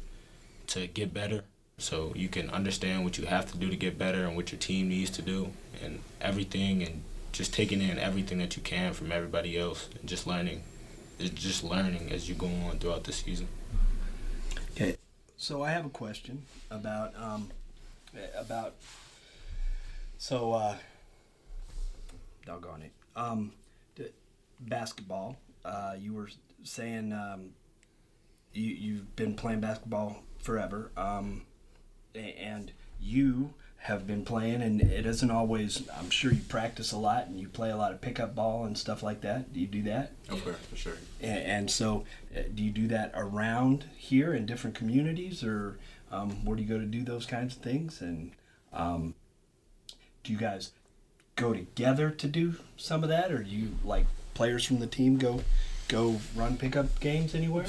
to 0.68 0.86
get 0.86 1.12
better. 1.12 1.44
So 1.78 2.12
you 2.14 2.28
can 2.28 2.50
understand 2.50 3.04
what 3.04 3.18
you 3.18 3.26
have 3.26 3.50
to 3.52 3.58
do 3.58 3.68
to 3.70 3.76
get 3.76 3.98
better 3.98 4.24
and 4.24 4.36
what 4.36 4.50
your 4.50 4.58
team 4.58 4.88
needs 4.88 5.10
to 5.10 5.22
do 5.22 5.52
and 5.82 6.00
everything 6.20 6.82
and 6.82 7.02
just 7.32 7.52
taking 7.52 7.80
in 7.82 7.98
everything 7.98 8.38
that 8.38 8.56
you 8.56 8.62
can 8.62 8.92
from 8.92 9.12
everybody 9.12 9.58
else 9.58 9.88
and 9.98 10.08
just 10.08 10.26
learning. 10.26 10.62
It's 11.18 11.30
just 11.30 11.62
learning 11.62 12.10
as 12.12 12.28
you 12.28 12.34
go 12.34 12.46
on 12.68 12.78
throughout 12.78 13.04
the 13.04 13.12
season. 13.12 13.48
Okay. 14.72 14.96
So 15.36 15.62
I 15.62 15.70
have 15.70 15.86
a 15.86 15.90
question 15.90 16.42
about 16.70 17.14
um, 17.16 17.50
about 18.36 18.74
so 20.18 20.52
uh, 20.52 20.76
doggone 22.44 22.82
it. 22.82 22.92
Um, 23.16 23.52
basketball. 24.60 25.36
Uh, 25.64 25.94
you 25.98 26.12
were 26.12 26.28
saying 26.62 27.12
um, 27.12 27.50
you 28.52 28.74
you've 28.74 29.16
been 29.16 29.34
playing 29.34 29.60
basketball 29.60 30.22
forever, 30.42 30.90
um, 30.96 31.42
and 32.14 32.72
you 33.00 33.54
have 33.82 34.06
been 34.06 34.24
playing, 34.24 34.60
and 34.60 34.80
it 34.80 35.06
isn't 35.06 35.30
always. 35.30 35.88
I'm 35.96 36.10
sure 36.10 36.32
you 36.32 36.40
practice 36.48 36.92
a 36.92 36.98
lot 36.98 37.26
and 37.28 37.38
you 37.38 37.48
play 37.48 37.70
a 37.70 37.76
lot 37.76 37.92
of 37.92 38.00
pickup 38.00 38.34
ball 38.34 38.64
and 38.64 38.76
stuff 38.76 39.02
like 39.02 39.20
that. 39.22 39.52
Do 39.52 39.60
you 39.60 39.66
do 39.66 39.82
that? 39.82 40.12
Okay, 40.30 40.54
for 40.68 40.76
sure. 40.76 40.96
And, 41.20 41.38
and 41.38 41.70
so, 41.70 42.04
uh, 42.36 42.42
do 42.54 42.62
you 42.62 42.70
do 42.70 42.88
that 42.88 43.12
around 43.14 43.84
here 43.96 44.34
in 44.34 44.46
different 44.46 44.76
communities, 44.76 45.44
or 45.44 45.78
um, 46.10 46.44
where 46.44 46.56
do 46.56 46.62
you 46.62 46.68
go 46.68 46.78
to 46.78 46.86
do 46.86 47.04
those 47.04 47.26
kinds 47.26 47.56
of 47.56 47.62
things? 47.62 48.00
And 48.00 48.32
um, 48.72 49.14
do 50.22 50.32
you 50.32 50.38
guys 50.38 50.72
go 51.36 51.54
together 51.54 52.10
to 52.10 52.26
do 52.26 52.56
some 52.76 53.02
of 53.02 53.08
that, 53.08 53.30
or 53.30 53.42
do 53.42 53.50
you 53.50 53.76
like 53.84 54.06
players 54.34 54.64
from 54.64 54.80
the 54.80 54.86
team 54.86 55.18
go 55.18 55.42
go 55.88 56.20
run 56.34 56.56
pickup 56.56 57.00
games 57.00 57.34
anywhere? 57.34 57.66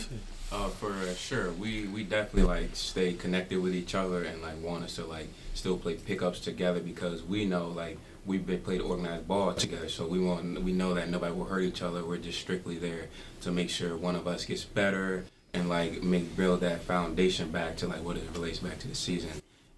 Uh, 0.52 0.68
for 0.68 0.94
sure, 1.14 1.52
we 1.52 1.88
we 1.88 2.04
definitely 2.04 2.44
like 2.44 2.76
stay 2.76 3.14
connected 3.14 3.62
with 3.62 3.76
each 3.76 3.94
other 3.94 4.24
and 4.24 4.42
like 4.42 4.62
want 4.62 4.84
us 4.84 4.96
to 4.96 5.06
like 5.06 5.28
still 5.54 5.78
play 5.78 5.94
pickups 5.94 6.40
together 6.40 6.80
because 6.80 7.24
we 7.24 7.46
know 7.46 7.68
like 7.68 7.98
we've 8.26 8.46
been 8.46 8.62
played 8.62 8.82
organized 8.82 9.28
ball 9.28 9.54
together, 9.54 9.90
so 9.90 10.08
we 10.08 10.20
want 10.20 10.64
we 10.64 10.72
know 10.72 10.96
that 10.96 11.10
nobody 11.10 11.34
will 11.34 11.46
hurt 11.46 11.62
each 11.62 11.84
other. 11.84 12.04
We're 12.04 12.18
just 12.18 12.40
strictly 12.40 12.78
there 12.78 13.10
to 13.42 13.52
make 13.52 13.70
sure 13.70 13.96
one 13.96 14.16
of 14.16 14.28
us 14.28 14.46
gets 14.46 14.64
better 14.64 15.26
and 15.54 15.70
like 15.70 16.02
make 16.02 16.36
build 16.36 16.62
that 16.62 16.82
foundation 16.82 17.52
back 17.52 17.78
to 17.78 17.88
like 17.88 18.04
what 18.04 18.18
it 18.18 18.24
relates 18.34 18.60
back 18.60 18.80
to 18.80 18.88
the 18.88 18.96
season. 18.96 19.30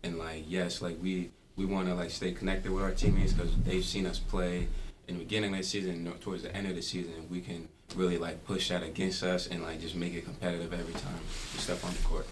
And 0.03 0.17
like 0.17 0.45
yes, 0.47 0.81
like 0.81 0.97
we 1.01 1.31
we 1.55 1.65
want 1.65 1.87
to 1.87 1.95
like 1.95 2.09
stay 2.09 2.31
connected 2.31 2.71
with 2.71 2.83
our 2.83 2.91
teammates 2.91 3.33
because 3.33 3.55
they've 3.63 3.85
seen 3.85 4.05
us 4.05 4.19
play 4.19 4.67
in 5.11 5.17
the 5.17 5.23
beginning 5.23 5.51
of 5.51 5.57
the 5.57 5.63
season, 5.63 6.11
towards 6.21 6.43
the 6.43 6.55
end 6.55 6.67
of 6.67 6.75
the 6.75 6.81
season, 6.81 7.27
we 7.29 7.41
can 7.41 7.67
really 7.95 8.17
like 8.17 8.45
push 8.45 8.69
that 8.69 8.81
against 8.83 9.23
us 9.23 9.47
and 9.47 9.61
like 9.61 9.81
just 9.81 9.95
make 9.95 10.13
it 10.13 10.23
competitive 10.23 10.73
every 10.73 10.93
time 10.93 11.19
we 11.53 11.59
step 11.59 11.83
on 11.83 11.91
the 11.91 12.01
court. 12.03 12.27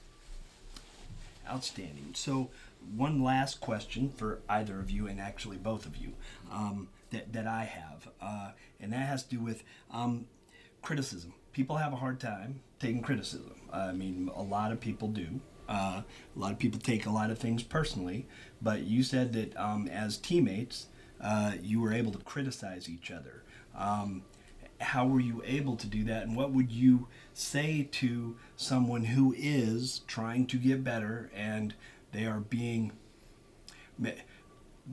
Outstanding. 1.48 2.12
So, 2.14 2.50
one 2.96 3.22
last 3.22 3.60
question 3.60 4.10
for 4.10 4.40
either 4.48 4.80
of 4.80 4.90
you, 4.90 5.08
and 5.08 5.20
actually 5.20 5.58
both 5.58 5.86
of 5.86 5.98
you, 5.98 6.14
um, 6.52 6.88
that, 7.12 7.34
that 7.34 7.46
I 7.46 7.66
have, 7.66 8.08
uh, 8.22 8.52
and 8.80 8.94
that 8.94 9.08
has 9.08 9.24
to 9.24 9.30
do 9.30 9.40
with 9.40 9.64
um, 9.92 10.26
criticism. 10.82 11.34
People 11.52 11.76
have 11.76 11.92
a 11.92 11.98
hard 11.98 12.20
time 12.20 12.62
taking 12.80 13.02
criticism. 13.02 13.56
I 13.74 13.92
mean, 13.92 14.32
a 14.34 14.42
lot 14.42 14.72
of 14.72 14.80
people 14.80 15.10
do. 15.10 15.42
Uh, 15.70 16.02
a 16.36 16.40
lot 16.40 16.52
of 16.52 16.60
people 16.60 16.80
take 16.80 17.06
a 17.06 17.12
lot 17.12 17.30
of 17.30 17.38
things 17.38 17.64
personally, 17.64 18.28
but 18.62 18.82
you 18.82 19.04
said 19.04 19.34
that 19.34 19.56
um, 19.56 19.88
as 19.88 20.18
teammates, 20.18 20.88
uh, 21.22 21.54
you 21.62 21.80
were 21.80 21.94
able 21.94 22.12
to 22.12 22.18
criticize 22.20 22.90
each 22.90 23.12
other. 23.12 23.44
Um, 23.78 24.24
how 24.82 25.06
were 25.06 25.20
you 25.20 25.44
able 25.46 25.76
to 25.76 25.88
do 25.88 26.04
that, 26.06 26.24
and 26.24 26.36
what 26.36 26.52
would 26.52 26.72
you 26.72 27.08
say 27.34 27.88
to 27.92 28.36
someone 28.56 29.04
who 29.04 29.36
is 29.38 30.02
trying 30.08 30.48
to 30.48 30.58
get 30.58 30.84
better 30.84 31.30
and 31.36 31.76
they 32.12 32.26
are 32.26 32.40
being 32.40 32.94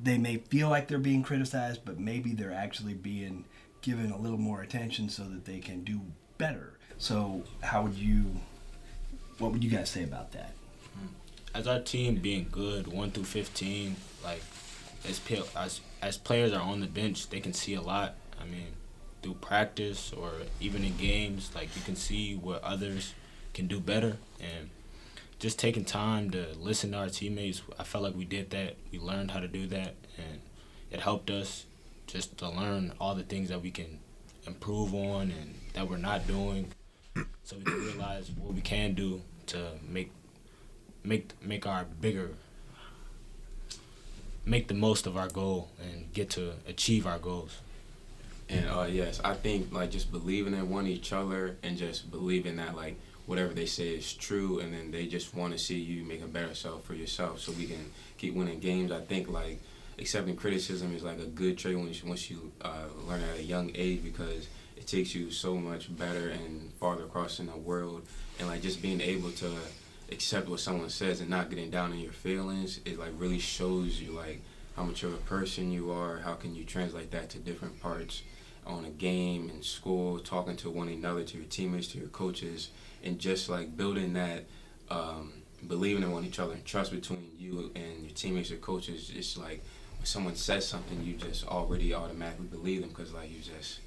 they 0.03 0.19
may 0.19 0.37
feel 0.37 0.69
like 0.69 0.89
they're 0.89 0.99
being 0.99 1.23
criticized, 1.23 1.83
but 1.85 1.99
maybe 1.99 2.35
they're 2.35 2.53
actually 2.53 2.95
being 2.95 3.45
given 3.81 4.11
a 4.11 4.19
little 4.19 4.39
more 4.39 4.63
attention 4.63 5.09
so 5.09 5.23
that 5.25 5.45
they 5.45 5.59
can 5.59 5.85
do 5.85 6.01
better. 6.39 6.79
So, 6.99 7.45
how 7.63 7.83
would 7.83 7.95
you, 7.95 8.25
what 9.39 9.53
would 9.53 9.63
you 9.63 9.71
guys 9.71 9.89
say 9.89 10.03
about 10.03 10.33
that? 10.33 10.55
As 11.55 11.67
our 11.67 11.81
team 11.81 12.17
being 12.17 12.49
good, 12.51 12.87
one 12.87 13.11
through 13.11 13.25
fifteen, 13.25 13.97
like 14.23 14.43
as 15.09 15.21
as 15.57 15.81
as 16.03 16.19
players 16.19 16.53
are 16.53 16.61
on 16.61 16.81
the 16.81 16.87
bench, 16.87 17.31
they 17.31 17.41
can 17.41 17.53
see 17.53 17.75
a 17.75 17.81
lot. 17.81 18.15
I 18.41 18.45
mean, 18.45 18.75
through 19.23 19.35
practice 19.35 20.13
or 20.13 20.33
even 20.61 20.85
in 20.85 20.97
games, 20.97 21.51
like 21.55 21.75
you 21.75 21.83
can 21.83 21.97
see 21.97 22.35
what 22.35 22.63
others 22.63 23.15
can 23.55 23.67
do 23.67 23.81
better 23.81 24.19
and 24.39 24.69
just 25.39 25.59
taking 25.59 25.85
time 25.85 26.31
to 26.31 26.49
listen 26.59 26.93
to 26.93 26.99
our 26.99 27.09
teammates. 27.09 27.63
I 27.79 27.85
felt 27.85 28.05
like 28.05 28.15
we 28.15 28.25
did 28.25 28.51
that. 28.51 28.77
We 28.93 28.99
learned 28.99 29.31
how 29.31 29.41
to 29.41 29.49
do 29.49 29.67
that, 29.69 29.95
and 30.19 30.41
it 30.91 31.01
helped 31.01 31.31
us 31.31 31.65
just 32.07 32.37
to 32.39 32.49
learn 32.51 32.93
all 33.01 33.15
the 33.15 33.23
things 33.23 33.49
that 33.49 33.63
we 33.63 33.71
can 33.71 33.99
improve 34.47 34.95
on 34.95 35.31
and 35.31 35.55
that 35.73 35.89
we're 35.89 35.97
not 35.97 36.27
doing, 36.27 36.73
so 37.43 37.57
we 37.57 37.65
can 37.65 37.81
realize 37.81 38.31
what 38.31 38.55
we 38.55 38.61
can 38.61 38.95
do 38.95 39.23
to 39.47 39.73
make 39.89 40.13
make 41.07 41.31
make 41.43 41.67
our 41.67 41.85
bigger 42.01 42.31
make 44.45 44.69
the 44.69 44.75
most 44.75 45.07
of 45.07 45.17
our 45.17 45.29
goal 45.29 45.69
and 45.81 46.13
get 46.13 46.31
to 46.31 46.53
achieve 46.69 47.07
our 47.07 47.19
goals. 47.19 47.59
And 48.49 48.69
uh, 48.69 48.87
yes, 48.89 49.21
I 49.25 49.35
think 49.35 49.73
like 49.73 49.91
just 49.91 50.13
believing 50.13 50.55
in 50.55 50.71
one 50.71 50.87
each 50.87 51.13
other 51.13 51.57
and 51.65 51.77
just 51.77 52.11
believing 52.11 52.57
that 52.57 52.77
like 52.77 52.97
whatever 53.27 53.53
they 53.53 53.67
say 53.67 53.89
is 53.89 54.13
true, 54.13 54.61
and 54.61 54.73
then 54.73 54.93
they 54.93 55.07
just 55.07 55.35
want 55.35 55.53
to 55.53 55.59
see 55.59 55.79
you 55.79 56.05
make 56.05 56.23
a 56.23 56.29
better 56.29 56.55
self 56.55 56.85
for 56.85 56.95
yourself, 56.95 57.41
so 57.41 57.51
we 57.53 57.67
can 57.67 57.91
keep 58.19 58.35
winning 58.35 58.61
games. 58.61 58.93
I 58.93 59.01
think 59.01 59.29
like 59.29 59.61
accepting 59.99 60.37
criticism 60.37 60.95
is 60.95 61.03
like 61.03 61.19
a 61.19 61.25
good 61.27 61.59
trait 61.59 61.77
once 61.77 62.03
you, 62.03 62.09
once 62.09 62.31
you 62.31 62.53
uh, 62.63 62.85
learn 63.09 63.23
at 63.23 63.39
a 63.39 63.43
young 63.43 63.73
age 63.75 64.05
because 64.05 64.47
it 64.77 64.87
takes 64.87 65.13
you 65.13 65.33
so 65.33 65.57
much 65.57 65.95
better 65.97 66.29
and 66.29 66.73
farther 66.75 67.05
across 67.05 67.41
in 67.41 67.47
the 67.47 67.57
world, 67.57 68.03
and 68.39 68.47
like 68.47 68.63
just 68.63 68.81
being 68.81 69.01
able 69.01 69.33
to 69.33 69.51
accept 70.11 70.49
what 70.49 70.61
someone 70.61 70.89
says 70.89 71.21
and 71.21 71.31
not 71.31 71.51
getting 71.51 71.71
down 71.71 71.93
in 71.93 71.99
your 71.99 72.13
feelings, 72.13 72.81
it 72.85 72.99
like 72.99 73.13
really 73.17 73.39
shows 73.39 74.01
you 74.01 74.13
like 74.13 74.41
how 74.77 74.85
much 74.85 75.03
of 75.03 75.13
a 75.13 75.19
person 75.19 75.71
you 75.73 75.91
are. 75.91 76.19
How 76.19 76.35
can 76.35 76.55
you 76.55 76.65
translate 76.65 77.11
that 77.13 77.31
to 77.31 77.39
different 77.39 77.81
parts 77.81 78.23
on 78.67 78.85
a 78.85 78.91
game 78.91 79.51
in 79.51 79.63
school, 79.63 80.19
talking 80.19 80.57
to 80.57 80.71
one 80.71 80.89
another, 80.89 81.23
to 81.23 81.37
your 81.37 81.47
teammates, 81.47 81.89
to 81.89 81.99
your 81.99 82.09
coaches, 82.09 82.71
and 83.03 83.19
just 83.19 83.49
like 83.49 83.77
building 83.77 84.13
that 84.15 84.45
um, 84.91 85.33
believing 85.67 86.03
in 86.03 86.11
one 86.11 86.25
each 86.25 86.39
other 86.39 86.53
and 86.53 86.65
trust 86.65 86.93
between 86.93 87.31
you 87.39 87.71
and 87.75 88.03
your 88.03 88.13
teammates 88.13 88.51
or 88.51 88.57
coaches. 88.57 89.13
It's 89.15 89.37
like 89.37 89.65
when 89.97 90.07
someone 90.07 90.37
says 90.37 90.67
something, 90.67 91.03
you 91.03 91.15
just 91.15 91.47
already 91.47 91.95
automatically 91.95 92.47
believe 92.47 92.81
them 92.81 92.91
because 92.91 93.13
like 93.13 93.31
you 93.31 93.41
just 93.41 93.81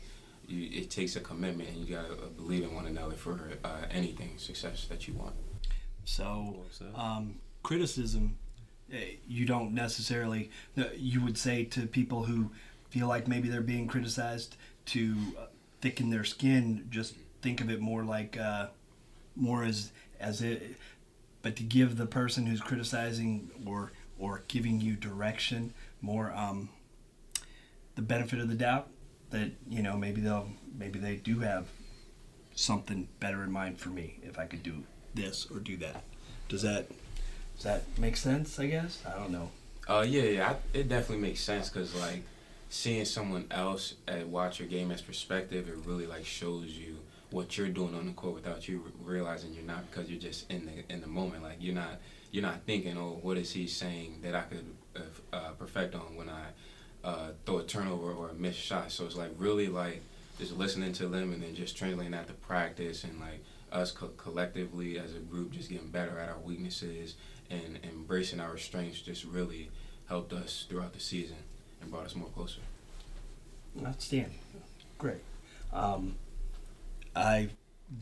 you, 0.47 0.81
it 0.81 0.89
takes 0.89 1.15
a 1.15 1.19
commitment 1.19 1.69
and 1.69 1.77
you 1.77 1.95
gotta 1.95 2.15
believe 2.37 2.63
in 2.63 2.73
one 2.73 2.87
another 2.87 3.15
for 3.15 3.39
uh, 3.63 3.85
anything 3.91 4.31
success 4.37 4.87
that 4.89 5.07
you 5.07 5.13
want. 5.13 5.35
So, 6.05 6.65
um, 6.95 7.35
criticism, 7.63 8.37
eh, 8.91 9.15
you 9.27 9.45
don't 9.45 9.73
necessarily, 9.73 10.49
you 10.97 11.23
would 11.23 11.37
say 11.37 11.63
to 11.65 11.85
people 11.85 12.23
who 12.23 12.51
feel 12.89 13.07
like 13.07 13.27
maybe 13.27 13.49
they're 13.49 13.61
being 13.61 13.87
criticized 13.87 14.55
to 14.87 15.15
uh, 15.37 15.45
thicken 15.81 16.09
their 16.09 16.23
skin, 16.23 16.87
just 16.89 17.15
think 17.41 17.61
of 17.61 17.69
it 17.69 17.79
more 17.79 18.03
like, 18.03 18.37
uh, 18.37 18.67
more 19.35 19.63
as, 19.63 19.91
as 20.19 20.41
it, 20.41 20.75
but 21.41 21.55
to 21.55 21.63
give 21.63 21.97
the 21.97 22.05
person 22.05 22.45
who's 22.45 22.59
criticizing 22.61 23.49
or, 23.65 23.91
or 24.17 24.43
giving 24.47 24.81
you 24.81 24.95
direction 24.95 25.73
more 26.01 26.33
um, 26.33 26.69
the 27.95 28.01
benefit 28.01 28.39
of 28.39 28.49
the 28.49 28.55
doubt 28.55 28.89
that, 29.29 29.51
you 29.69 29.83
know, 29.83 29.95
maybe 29.95 30.21
they'll, 30.21 30.49
maybe 30.77 30.97
they 30.97 31.15
do 31.15 31.39
have 31.39 31.67
something 32.55 33.07
better 33.19 33.43
in 33.43 33.51
mind 33.51 33.79
for 33.79 33.89
me 33.89 34.19
if 34.23 34.37
I 34.39 34.45
could 34.45 34.63
do 34.63 34.83
this 35.13 35.47
or 35.51 35.59
do 35.59 35.77
that. 35.77 36.03
Does 36.47 36.61
that 36.63 36.87
does 37.55 37.63
that 37.63 37.83
make 37.97 38.17
sense? 38.17 38.59
I 38.59 38.67
guess 38.67 39.03
I 39.05 39.17
don't 39.17 39.31
know. 39.31 39.51
Uh, 39.87 40.05
yeah, 40.07 40.23
yeah, 40.23 40.49
I, 40.51 40.77
it 40.77 40.87
definitely 40.87 41.27
makes 41.27 41.41
sense 41.41 41.69
because 41.69 41.95
like 41.95 42.21
seeing 42.69 43.05
someone 43.05 43.45
else 43.49 43.95
at 44.07 44.27
watch 44.27 44.59
your 44.59 44.67
game 44.67 44.91
as 44.91 45.01
perspective, 45.01 45.67
it 45.67 45.77
really 45.85 46.05
like 46.05 46.25
shows 46.25 46.67
you 46.67 46.97
what 47.31 47.57
you're 47.57 47.67
doing 47.67 47.95
on 47.95 48.07
the 48.07 48.13
court 48.13 48.35
without 48.35 48.67
you 48.67 48.83
realizing 49.03 49.53
you're 49.53 49.63
not 49.63 49.89
because 49.89 50.09
you're 50.09 50.19
just 50.19 50.49
in 50.51 50.65
the 50.65 50.93
in 50.93 51.01
the 51.01 51.07
moment. 51.07 51.43
Like 51.43 51.57
you're 51.59 51.75
not 51.75 51.99
you're 52.31 52.43
not 52.43 52.61
thinking, 52.65 52.97
oh, 52.97 53.19
what 53.21 53.37
is 53.37 53.51
he 53.51 53.67
saying 53.67 54.19
that 54.23 54.35
I 54.35 54.41
could 54.41 54.65
uh, 54.95 55.35
uh 55.35 55.51
perfect 55.51 55.95
on 55.95 56.15
when 56.15 56.29
I 56.29 56.45
uh, 57.03 57.29
throw 57.45 57.59
a 57.59 57.63
turnover 57.63 58.11
or 58.11 58.29
a 58.29 58.33
missed 58.33 58.59
shot. 58.59 58.91
So 58.91 59.05
it's 59.05 59.15
like 59.15 59.31
really 59.37 59.67
like 59.67 60.01
just 60.37 60.53
listening 60.53 60.93
to 60.93 61.07
them 61.07 61.33
and 61.33 61.41
then 61.41 61.55
just 61.55 61.77
translating 61.77 62.11
that 62.11 62.27
to 62.27 62.33
practice 62.33 63.03
and 63.03 63.19
like 63.19 63.43
us 63.71 63.91
co- 63.91 64.09
collectively 64.17 64.97
as 64.97 65.15
a 65.15 65.19
group 65.19 65.51
just 65.51 65.69
getting 65.69 65.89
better 65.89 66.19
at 66.19 66.29
our 66.29 66.39
weaknesses 66.39 67.15
and 67.49 67.79
embracing 67.83 68.39
our 68.39 68.57
strengths 68.57 69.01
just 69.01 69.23
really 69.25 69.69
helped 70.07 70.33
us 70.33 70.65
throughout 70.69 70.93
the 70.93 70.99
season 70.99 71.37
and 71.81 71.91
brought 71.91 72.05
us 72.05 72.15
more 72.15 72.29
closer. 72.29 72.59
Outstanding. 73.85 74.39
Great. 74.97 75.21
Um, 75.71 76.15
I 77.15 77.49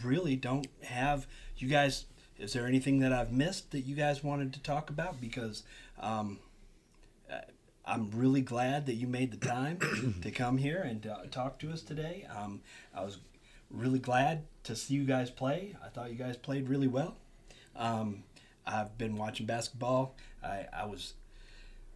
really 0.04 0.36
don't 0.36 0.68
have 0.84 1.28
you 1.58 1.68
guys. 1.68 2.06
Is 2.38 2.54
there 2.54 2.68
anything 2.68 3.00
that 3.00 3.12
I've 3.12 3.32
missed 3.32 3.72
that 3.72 3.82
you 3.82 3.96
guys 3.96 4.24
wanted 4.24 4.54
to 4.54 4.62
talk 4.62 4.90
about? 4.90 5.20
Because 5.20 5.64
um, 6.00 6.40
I'm 7.88 8.12
really 8.12 8.42
glad 8.42 8.86
that 8.88 8.96
you 8.96 9.08
made 9.08 9.32
the 9.32 9.48
time 9.48 9.80
to 10.22 10.30
come 10.30 10.58
here 10.58 10.82
and 10.82 11.08
uh, 11.08 11.20
talk 11.32 11.58
to 11.60 11.72
us 11.72 11.82
today. 11.82 12.28
Um, 12.36 12.62
I 12.94 13.04
was 13.04 13.18
really 13.72 14.00
glad 14.00 14.44
to 14.64 14.76
see 14.76 14.94
you 14.94 15.04
guys 15.06 15.30
play. 15.30 15.76
I 15.84 15.90
thought 15.90 16.10
you 16.10 16.16
guys 16.16 16.38
played 16.38 16.70
really 16.70 16.88
well. 16.88 17.18
Um, 17.76 18.24
I've 18.66 18.98
been 18.98 19.16
watching 19.16 19.46
basketball. 19.46 20.16
I, 20.44 20.66
I 20.74 20.86
was 20.86 21.14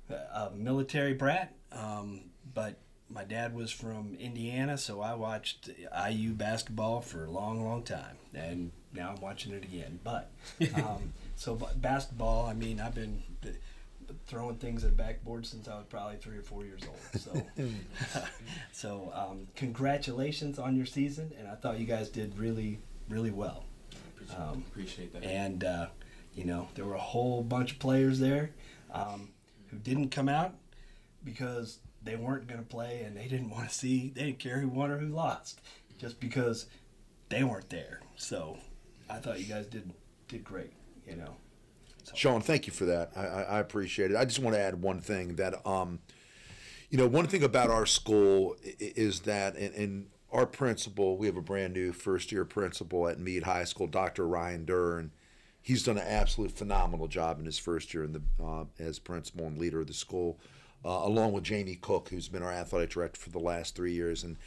a 0.10 0.52
military 0.56 1.14
brat, 1.14 1.54
um, 1.72 2.22
but 2.54 2.78
my 3.10 3.24
dad 3.24 3.54
was 3.54 3.72
from 3.72 4.16
Indiana, 4.20 4.78
so 4.78 5.02
I 5.02 5.14
watched 5.14 5.70
IU 6.10 6.34
basketball 6.34 7.02
for 7.02 7.26
a 7.26 7.30
long, 7.30 7.64
long 7.64 7.84
time, 7.84 8.18
and 8.34 8.72
now 8.94 9.14
I'm 9.16 9.22
watching 9.22 9.54
it 9.54 9.64
again. 9.64 10.00
But 10.04 10.32
um, 10.76 11.14
so 11.36 11.56
basketball, 11.76 12.46
I 12.46 12.54
mean, 12.54 12.80
I've 12.80 12.96
been 12.96 13.24
throwing 14.26 14.56
things 14.56 14.84
at 14.84 14.96
backboard 14.96 15.46
since 15.46 15.68
I 15.68 15.76
was 15.76 15.86
probably 15.90 16.18
three 16.18 16.38
or 16.38 16.42
four 16.42 16.66
years 16.66 16.82
old. 16.88 17.22
So, 17.22 17.42
so 18.72 19.12
um, 19.14 19.48
congratulations 19.56 20.60
on 20.60 20.76
your 20.76 20.86
season, 20.86 21.32
and 21.38 21.48
I 21.48 21.56
thought 21.56 21.80
you 21.80 21.86
guys 21.86 22.10
did 22.10 22.38
really, 22.38 22.80
really 23.10 23.32
well. 23.32 23.66
Appreciate, 24.16 24.40
um, 24.40 24.66
appreciate 24.70 25.14
that. 25.14 25.24
And 25.24 25.64
uh, 25.64 25.88
you 26.36 26.46
know, 26.46 26.68
there 26.76 26.86
were 26.86 26.96
a 26.96 27.00
whole 27.00 27.44
bunch 27.44 27.74
of 27.74 27.80
players 27.80 28.20
there 28.20 28.52
um, 28.94 29.30
who 29.70 29.78
didn't 29.78 30.10
come 30.10 30.30
out 30.30 30.54
because 31.24 31.80
they 32.04 32.16
weren't 32.16 32.48
going 32.48 32.60
to 32.60 32.68
play 32.68 33.04
and 33.04 33.16
they 33.16 33.28
didn't 33.28 33.50
want 33.50 33.70
to 33.70 33.74
see. 33.74 34.12
They 34.16 34.26
didn't 34.26 34.40
care 34.40 34.60
who 34.60 34.68
won 34.68 34.92
or 34.92 34.98
who 34.98 35.08
lost, 35.08 35.62
just 35.98 36.20
because 36.20 36.68
they 37.30 37.44
weren't 37.44 37.70
there. 37.70 38.02
So, 38.16 38.58
I 39.10 39.18
thought 39.18 39.40
you 39.40 39.46
guys 39.46 39.66
did 39.66 39.92
did 40.28 40.44
great. 40.44 40.74
You 41.08 41.16
know. 41.18 41.36
Sean, 42.14 42.42
thank 42.42 42.68
you 42.68 42.74
for 42.74 42.86
that. 42.86 43.12
I, 43.16 43.26
I, 43.26 43.42
I, 43.42 43.60
appreciate 43.60 44.12
it. 44.12 44.18
I 44.18 44.26
just 44.26 44.40
want 44.40 44.56
to 44.56 44.62
add 44.62 44.82
one 44.82 45.00
thing 45.02 45.36
that, 45.36 45.66
um, 45.66 46.00
you 46.90 46.98
know, 46.98 47.08
one 47.08 47.28
thing 47.28 47.44
about 47.44 47.70
our 47.70 47.86
school 47.86 48.56
is 48.80 49.22
that, 49.22 49.56
and, 49.56 49.74
in 49.76 50.08
our 50.32 50.46
principal, 50.46 51.18
we 51.18 51.28
have 51.28 51.38
a 51.38 51.42
brand 51.42 51.74
new 51.74 51.92
first 51.92 52.32
year 52.32 52.46
principal 52.46 53.08
at 53.08 53.20
Meade 53.20 53.44
High 53.44 53.66
School, 53.66 53.88
Dr. 53.88 54.28
Ryan 54.28 54.66
Dern. 54.66 55.12
He's 55.62 55.84
done 55.84 55.98
an 55.98 56.08
absolute 56.08 56.52
phenomenal 56.52 57.08
job 57.08 57.40
in 57.40 57.46
his 57.46 57.60
first 57.60 57.94
year 57.94 58.04
in 58.04 58.14
the 58.14 58.22
uh, 58.44 58.66
as 58.80 58.98
principal 58.98 59.46
and 59.46 59.58
leader 59.58 59.82
of 59.82 59.88
the 59.88 59.94
school, 59.94 60.40
uh, 60.84 61.02
along 61.04 61.34
with 61.34 61.44
Jamie 61.44 61.76
Cook, 61.76 62.10
who's 62.10 62.28
been 62.28 62.42
our 62.42 62.52
athletic 62.52 62.90
director 62.90 63.20
for 63.20 63.30
the 63.30 63.40
last 63.40 63.76
three 63.76 63.94
years. 63.94 64.24
And 64.24 64.38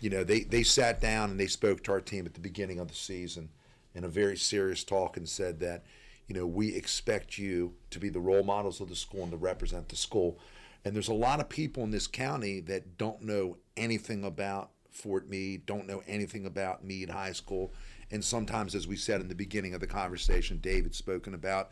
you 0.00 0.10
know, 0.10 0.24
they 0.24 0.40
they 0.40 0.62
sat 0.62 1.00
down 1.00 1.30
and 1.30 1.38
they 1.38 1.46
spoke 1.46 1.84
to 1.84 1.92
our 1.92 2.00
team 2.00 2.26
at 2.26 2.34
the 2.34 2.40
beginning 2.40 2.80
of 2.80 2.88
the 2.88 2.94
season 2.94 3.50
in 3.94 4.04
a 4.04 4.08
very 4.08 4.36
serious 4.36 4.82
talk 4.82 5.16
and 5.16 5.28
said 5.28 5.60
that 5.60 5.84
you 6.28 6.34
know, 6.34 6.46
we 6.46 6.74
expect 6.74 7.38
you 7.38 7.74
to 7.90 7.98
be 7.98 8.08
the 8.08 8.20
role 8.20 8.42
models 8.42 8.80
of 8.80 8.88
the 8.88 8.96
school 8.96 9.22
and 9.22 9.32
to 9.32 9.36
represent 9.36 9.88
the 9.88 9.96
school. 9.96 10.38
And 10.84 10.94
there's 10.94 11.08
a 11.08 11.14
lot 11.14 11.40
of 11.40 11.48
people 11.48 11.82
in 11.82 11.90
this 11.90 12.06
county 12.06 12.60
that 12.60 12.98
don't 12.98 13.22
know 13.22 13.58
anything 13.76 14.24
about 14.24 14.70
Fort 14.90 15.28
Meade, 15.28 15.66
don't 15.66 15.86
know 15.86 16.02
anything 16.06 16.46
about 16.46 16.84
Meade 16.84 17.10
High 17.10 17.32
School. 17.32 17.72
And 18.10 18.24
sometimes, 18.24 18.74
as 18.74 18.86
we 18.86 18.96
said 18.96 19.20
in 19.20 19.28
the 19.28 19.34
beginning 19.34 19.74
of 19.74 19.80
the 19.80 19.86
conversation, 19.86 20.58
David 20.58 20.94
spoken 20.94 21.34
about, 21.34 21.70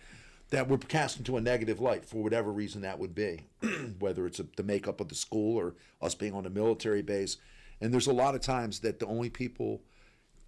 that 0.50 0.68
we're 0.68 0.76
cast 0.76 1.18
into 1.18 1.36
a 1.36 1.40
negative 1.40 1.80
light 1.80 2.04
for 2.04 2.22
whatever 2.22 2.52
reason 2.52 2.82
that 2.82 2.98
would 2.98 3.14
be, 3.14 3.46
whether 3.98 4.26
it's 4.26 4.40
a, 4.40 4.46
the 4.56 4.62
makeup 4.62 5.00
of 5.00 5.08
the 5.08 5.14
school 5.14 5.58
or 5.58 5.74
us 6.02 6.14
being 6.14 6.34
on 6.34 6.44
a 6.44 6.50
military 6.50 7.00
base. 7.00 7.38
And 7.80 7.92
there's 7.92 8.06
a 8.06 8.12
lot 8.12 8.34
of 8.34 8.42
times 8.42 8.80
that 8.80 8.98
the 8.98 9.06
only 9.06 9.30
people 9.30 9.82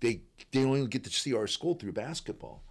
they 0.01 0.21
they 0.53 0.65
only 0.65 0.87
get 0.87 1.05
to 1.05 1.11
see 1.11 1.35
our 1.35 1.47
school 1.47 1.75
through 1.75 1.93
basketball. 1.93 2.63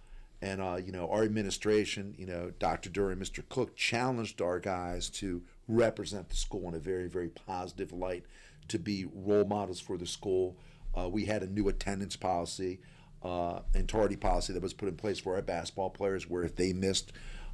And 0.44 0.60
uh, 0.60 0.76
you 0.76 0.92
know, 0.92 1.08
our 1.08 1.22
administration, 1.22 2.14
you 2.18 2.26
know, 2.26 2.52
Dr. 2.58 2.90
Dury, 2.90 3.16
Mr. 3.16 3.42
Cook 3.48 3.74
challenged 3.76 4.42
our 4.42 4.60
guys 4.60 5.08
to 5.10 5.42
represent 5.68 6.28
the 6.28 6.36
school 6.36 6.68
in 6.68 6.74
a 6.74 6.78
very, 6.78 7.08
very 7.08 7.30
positive 7.30 7.94
light, 7.94 8.26
to 8.68 8.78
be 8.78 9.06
role 9.14 9.46
models 9.46 9.80
for 9.80 9.96
the 9.96 10.06
school. 10.06 10.58
Uh, 10.94 11.08
we 11.08 11.24
had 11.24 11.42
a 11.42 11.46
new 11.46 11.68
attendance 11.68 12.14
policy 12.14 12.78
uh, 13.22 13.60
and 13.74 13.88
tardy 13.88 14.16
policy 14.16 14.52
that 14.52 14.62
was 14.62 14.74
put 14.74 14.86
in 14.86 14.96
place 14.96 15.18
for 15.18 15.34
our 15.34 15.40
basketball 15.40 15.88
players, 15.88 16.28
where 16.28 16.44
if 16.44 16.56
they 16.56 16.74
missed 16.74 17.12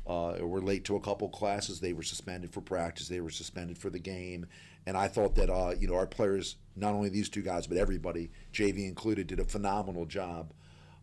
uh, 0.08 0.32
or 0.32 0.48
were 0.48 0.60
late 0.60 0.84
to 0.86 0.96
a 0.96 1.00
couple 1.00 1.28
classes, 1.28 1.78
they 1.78 1.92
were 1.92 2.02
suspended 2.02 2.52
for 2.52 2.60
practice, 2.60 3.06
they 3.06 3.20
were 3.20 3.30
suspended 3.30 3.78
for 3.78 3.90
the 3.90 4.00
game. 4.00 4.46
And 4.84 4.96
I 4.96 5.06
thought 5.06 5.36
that 5.36 5.48
uh, 5.48 5.74
you 5.78 5.86
know 5.86 5.94
our 5.94 6.08
players, 6.08 6.56
not 6.74 6.92
only 6.92 7.08
these 7.08 7.28
two 7.28 7.42
guys, 7.42 7.68
but 7.68 7.76
everybody, 7.76 8.32
JV 8.52 8.88
included, 8.88 9.28
did 9.28 9.38
a 9.38 9.44
phenomenal 9.44 10.06
job 10.06 10.52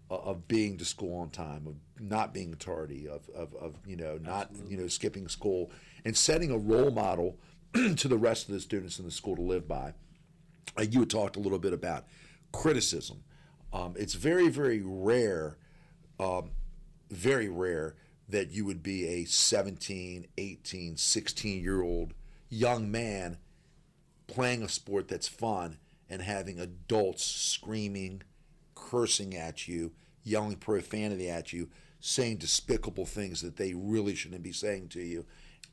of 0.10 0.48
being 0.48 0.78
to 0.78 0.86
school 0.86 1.20
on 1.20 1.30
time, 1.30 1.68
of 1.68 1.76
not 2.00 2.34
being 2.34 2.54
tardy, 2.56 3.08
of, 3.08 3.30
of, 3.36 3.54
of 3.56 3.76
you 3.86 3.96
know 3.96 4.18
not 4.22 4.50
Absolutely. 4.50 4.76
you 4.76 4.82
know 4.82 4.88
skipping 4.88 5.28
school, 5.28 5.72
and 6.06 6.16
setting 6.16 6.52
a 6.52 6.58
role 6.58 6.92
model 6.92 7.38
to 7.74 8.08
the 8.08 8.18
rest 8.18 8.48
of 8.48 8.54
the 8.54 8.60
students 8.60 9.00
in 9.00 9.06
the 9.06 9.12
school 9.12 9.36
to 9.36 9.42
live 9.42 9.68
by. 9.68 9.94
Uh, 10.78 10.84
you 10.84 11.02
had 11.02 11.10
talked 11.10 11.36
a 11.36 11.40
little 11.40 11.60
bit 11.60 11.74
about 11.74 12.06
criticism. 12.52 13.24
Um, 13.74 13.96
it's 13.98 14.14
very 14.14 14.50
very 14.50 14.82
rare, 14.84 15.58
um, 16.20 16.52
very 17.10 17.50
rare 17.50 17.96
that 18.30 18.52
you 18.52 18.66
would 18.66 18.84
be 18.84 19.08
a 19.08 19.26
17, 19.26 20.28
18, 20.38 20.98
16 20.98 21.64
year 21.64 21.82
old 21.82 22.14
young 22.50 22.92
man 22.92 23.38
playing 24.28 24.64
a 24.64 24.70
sport 24.70 25.08
that's 25.08 25.28
fun 25.28 25.78
and 26.10 26.22
having 26.22 26.60
adults 26.60 27.24
screaming 27.26 28.22
cursing 28.90 29.36
at 29.36 29.68
you, 29.68 29.92
yelling 30.24 30.56
profanity 30.56 31.30
at 31.30 31.54
you, 31.54 31.70
saying 32.00 32.38
despicable 32.38 33.06
things 33.06 33.42
that 33.42 33.58
they 33.58 33.74
really 33.74 34.16
shouldn't 34.16 34.44
be 34.44 34.52
saying 34.52 34.90
to 34.90 35.02
you. 35.02 35.26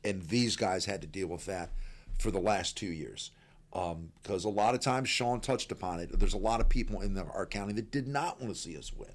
And 0.04 0.22
these 0.22 0.56
guys 0.56 0.84
had 0.84 1.00
to 1.02 1.06
deal 1.06 1.28
with 1.28 1.46
that 1.46 1.70
for 2.18 2.30
the 2.30 2.40
last 2.40 2.76
two 2.76 2.86
years. 2.86 3.30
Because 3.72 4.44
um, 4.44 4.50
a 4.50 4.54
lot 4.54 4.74
of 4.74 4.80
times, 4.80 5.08
Sean 5.08 5.40
touched 5.40 5.72
upon 5.72 6.00
it, 6.00 6.18
there's 6.18 6.34
a 6.34 6.38
lot 6.38 6.60
of 6.60 6.68
people 6.68 7.00
in 7.00 7.14
the, 7.14 7.24
our 7.24 7.46
county 7.46 7.72
that 7.74 7.90
did 7.90 8.06
not 8.06 8.40
want 8.40 8.54
to 8.54 8.60
see 8.60 8.76
us 8.76 8.92
win. 8.92 9.10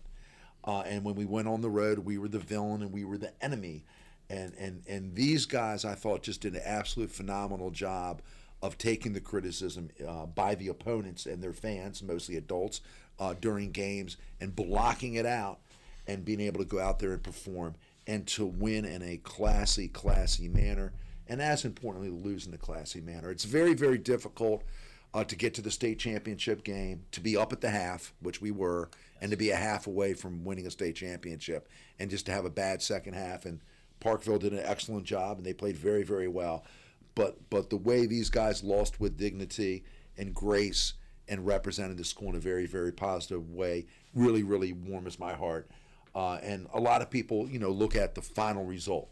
Uh, 0.63 0.81
and 0.81 1.03
when 1.03 1.15
we 1.15 1.25
went 1.25 1.47
on 1.47 1.61
the 1.61 1.69
road, 1.69 1.99
we 1.99 2.17
were 2.17 2.27
the 2.27 2.39
villain 2.39 2.81
and 2.81 2.91
we 2.91 3.05
were 3.05 3.17
the 3.17 3.31
enemy. 3.41 3.85
And, 4.29 4.53
and, 4.59 4.83
and 4.87 5.15
these 5.15 5.45
guys, 5.45 5.85
I 5.85 5.95
thought, 5.95 6.23
just 6.23 6.41
did 6.41 6.55
an 6.55 6.61
absolute 6.65 7.11
phenomenal 7.11 7.71
job 7.71 8.21
of 8.61 8.77
taking 8.77 9.13
the 9.13 9.21
criticism 9.21 9.89
uh, 10.05 10.25
by 10.25 10.55
the 10.55 10.67
opponents 10.67 11.25
and 11.25 11.41
their 11.41 11.53
fans, 11.53 12.03
mostly 12.03 12.35
adults, 12.35 12.81
uh, 13.19 13.35
during 13.39 13.71
games 13.71 14.17
and 14.39 14.55
blocking 14.55 15.15
it 15.15 15.25
out 15.25 15.59
and 16.07 16.25
being 16.25 16.39
able 16.39 16.59
to 16.59 16.65
go 16.65 16.79
out 16.79 16.99
there 16.99 17.13
and 17.13 17.23
perform 17.23 17.75
and 18.07 18.25
to 18.25 18.45
win 18.45 18.85
in 18.85 19.01
a 19.03 19.17
classy, 19.17 19.87
classy 19.87 20.47
manner. 20.47 20.93
And 21.27 21.41
as 21.41 21.63
importantly, 21.63 22.09
lose 22.09 22.47
in 22.47 22.53
a 22.53 22.57
classy 22.57 23.01
manner. 23.01 23.29
It's 23.29 23.45
very, 23.45 23.75
very 23.75 23.99
difficult 23.99 24.63
uh, 25.13 25.23
to 25.23 25.35
get 25.35 25.53
to 25.55 25.61
the 25.61 25.71
state 25.71 25.99
championship 25.99 26.63
game, 26.63 27.03
to 27.11 27.21
be 27.21 27.37
up 27.37 27.53
at 27.53 27.61
the 27.61 27.69
half, 27.69 28.13
which 28.21 28.41
we 28.41 28.51
were, 28.51 28.89
and 29.21 29.31
to 29.31 29.37
be 29.37 29.51
a 29.51 29.55
half 29.55 29.85
away 29.85 30.13
from 30.13 30.43
winning 30.43 30.65
a 30.65 30.71
state 30.71 30.95
championship, 30.95 31.67
and 31.99 32.09
just 32.09 32.25
to 32.25 32.31
have 32.31 32.45
a 32.45 32.49
bad 32.49 32.81
second 32.81 33.13
half. 33.13 33.45
And 33.45 33.59
Parkville 33.99 34.39
did 34.39 34.53
an 34.53 34.61
excellent 34.63 35.05
job, 35.05 35.37
and 35.37 35.45
they 35.45 35.53
played 35.53 35.77
very, 35.77 36.03
very 36.03 36.27
well. 36.27 36.63
But 37.15 37.49
but 37.49 37.69
the 37.69 37.77
way 37.77 38.05
these 38.05 38.29
guys 38.29 38.63
lost 38.63 38.99
with 38.99 39.17
dignity 39.17 39.83
and 40.17 40.33
grace 40.33 40.93
and 41.29 41.45
represented 41.45 41.97
the 41.97 42.03
school 42.03 42.29
in 42.29 42.35
a 42.35 42.39
very, 42.39 42.65
very 42.65 42.91
positive 42.91 43.51
way 43.51 43.85
really, 44.13 44.43
really 44.43 44.73
warms 44.73 45.19
my 45.19 45.33
heart. 45.33 45.69
Uh, 46.15 46.35
and 46.41 46.67
a 46.73 46.79
lot 46.79 47.01
of 47.01 47.09
people, 47.09 47.47
you 47.47 47.59
know, 47.59 47.69
look 47.69 47.95
at 47.95 48.15
the 48.15 48.21
final 48.21 48.65
result. 48.65 49.11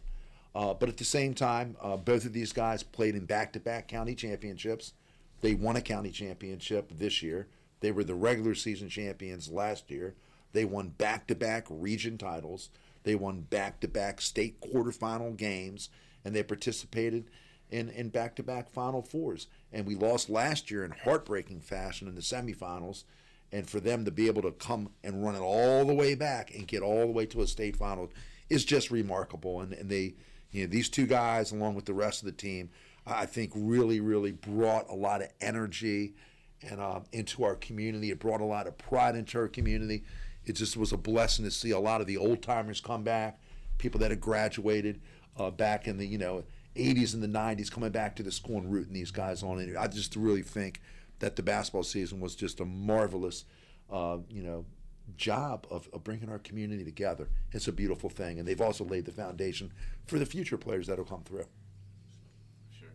Uh, 0.55 0.73
but 0.73 0.89
at 0.89 0.97
the 0.97 1.05
same 1.05 1.35
time, 1.35 1.77
uh, 1.81 1.95
both 1.95 2.25
of 2.25 2.33
these 2.33 2.51
guys 2.51 2.81
played 2.81 3.15
in 3.15 3.25
back-to-back 3.25 3.87
county 3.87 4.15
championships. 4.15 4.93
They 5.41 5.53
won 5.53 5.75
a 5.75 5.81
county 5.81 6.09
championship 6.09 6.91
this 6.97 7.21
year. 7.21 7.47
They 7.79 7.91
were 7.91 8.03
the 8.03 8.15
regular 8.15 8.55
season 8.55 8.89
champions 8.89 9.51
last 9.51 9.91
year. 9.91 10.15
They 10.53 10.65
won 10.65 10.89
back-to-back 10.89 11.67
region 11.69 12.17
titles. 12.17 12.69
They 13.03 13.13
won 13.13 13.41
back-to-back 13.41 14.19
state 14.19 14.59
quarterfinal 14.59 15.37
games, 15.37 15.89
and 16.25 16.35
they 16.35 16.41
participated 16.41 17.29
in, 17.69 17.89
in 17.89 18.09
back-to-back 18.09 18.69
Final 18.69 19.01
Fours. 19.01 19.47
And 19.71 19.85
we 19.85 19.95
lost 19.95 20.29
last 20.29 20.71
year 20.71 20.85
in 20.85 20.91
heartbreaking 20.91 21.61
fashion 21.61 22.07
in 22.07 22.15
the 22.15 22.21
semifinals. 22.21 23.03
And 23.51 23.69
for 23.69 23.79
them 23.79 24.03
to 24.05 24.11
be 24.11 24.27
able 24.27 24.41
to 24.41 24.51
come 24.51 24.89
and 25.03 25.23
run 25.23 25.35
it 25.35 25.41
all 25.41 25.85
the 25.85 25.93
way 25.93 26.15
back 26.15 26.53
and 26.53 26.67
get 26.67 26.81
all 26.81 27.05
the 27.05 27.13
way 27.13 27.25
to 27.27 27.41
a 27.41 27.47
state 27.47 27.77
final 27.77 28.11
is 28.49 28.65
just 28.65 28.91
remarkable. 28.91 29.61
And, 29.61 29.73
and 29.73 29.89
they, 29.89 30.15
you 30.51 30.63
know, 30.63 30.67
these 30.67 30.89
two 30.89 31.05
guys, 31.05 31.51
along 31.51 31.75
with 31.75 31.85
the 31.85 31.93
rest 31.93 32.21
of 32.21 32.25
the 32.25 32.33
team, 32.33 32.69
I 33.05 33.25
think 33.25 33.51
really, 33.55 34.01
really 34.01 34.33
brought 34.33 34.89
a 34.89 34.95
lot 34.95 35.21
of 35.21 35.29
energy 35.39 36.13
and 36.61 36.81
uh, 36.81 36.99
into 37.11 37.43
our 37.43 37.55
community. 37.55 38.11
It 38.11 38.19
brought 38.19 38.41
a 38.41 38.45
lot 38.45 38.67
of 38.67 38.77
pride 38.77 39.15
into 39.15 39.37
our 39.39 39.47
community. 39.47 40.03
It 40.45 40.53
just 40.53 40.75
was 40.75 40.91
a 40.91 40.97
blessing 40.97 41.45
to 41.45 41.51
see 41.51 41.71
a 41.71 41.79
lot 41.79 42.01
of 42.01 42.07
the 42.07 42.17
old 42.17 42.41
timers 42.41 42.81
come 42.81 43.03
back, 43.03 43.39
people 43.77 43.99
that 44.01 44.11
had 44.11 44.21
graduated 44.21 44.99
uh, 45.37 45.51
back 45.51 45.87
in 45.87 45.97
the 45.97 46.05
you 46.05 46.17
know 46.17 46.43
80s 46.77 47.13
and 47.13 47.23
the 47.23 47.27
90s 47.27 47.71
coming 47.71 47.91
back 47.91 48.15
to 48.17 48.23
the 48.23 48.31
school 48.31 48.57
and 48.57 48.71
rooting 48.71 48.93
these 48.93 49.11
guys 49.11 49.43
on. 49.43 49.75
I 49.77 49.87
just 49.87 50.15
really 50.15 50.41
think 50.41 50.81
that 51.19 51.35
the 51.35 51.43
basketball 51.43 51.83
season 51.83 52.19
was 52.19 52.35
just 52.35 52.59
a 52.59 52.65
marvelous, 52.65 53.45
uh, 53.91 54.17
you 54.29 54.43
know, 54.43 54.65
job 55.15 55.65
of, 55.71 55.87
of 55.93 56.03
bringing 56.03 56.29
our 56.29 56.39
community 56.39 56.83
together. 56.83 57.29
It's 57.51 57.67
a 57.67 57.71
beautiful 57.71 58.09
thing, 58.09 58.39
and 58.39 58.47
they've 58.47 58.61
also 58.61 58.83
laid 58.83 59.05
the 59.05 59.11
foundation 59.11 59.71
for 60.05 60.19
the 60.19 60.25
future 60.25 60.57
players 60.57 60.87
that'll 60.87 61.05
come 61.05 61.23
through. 61.23 61.45
Sure. 62.77 62.89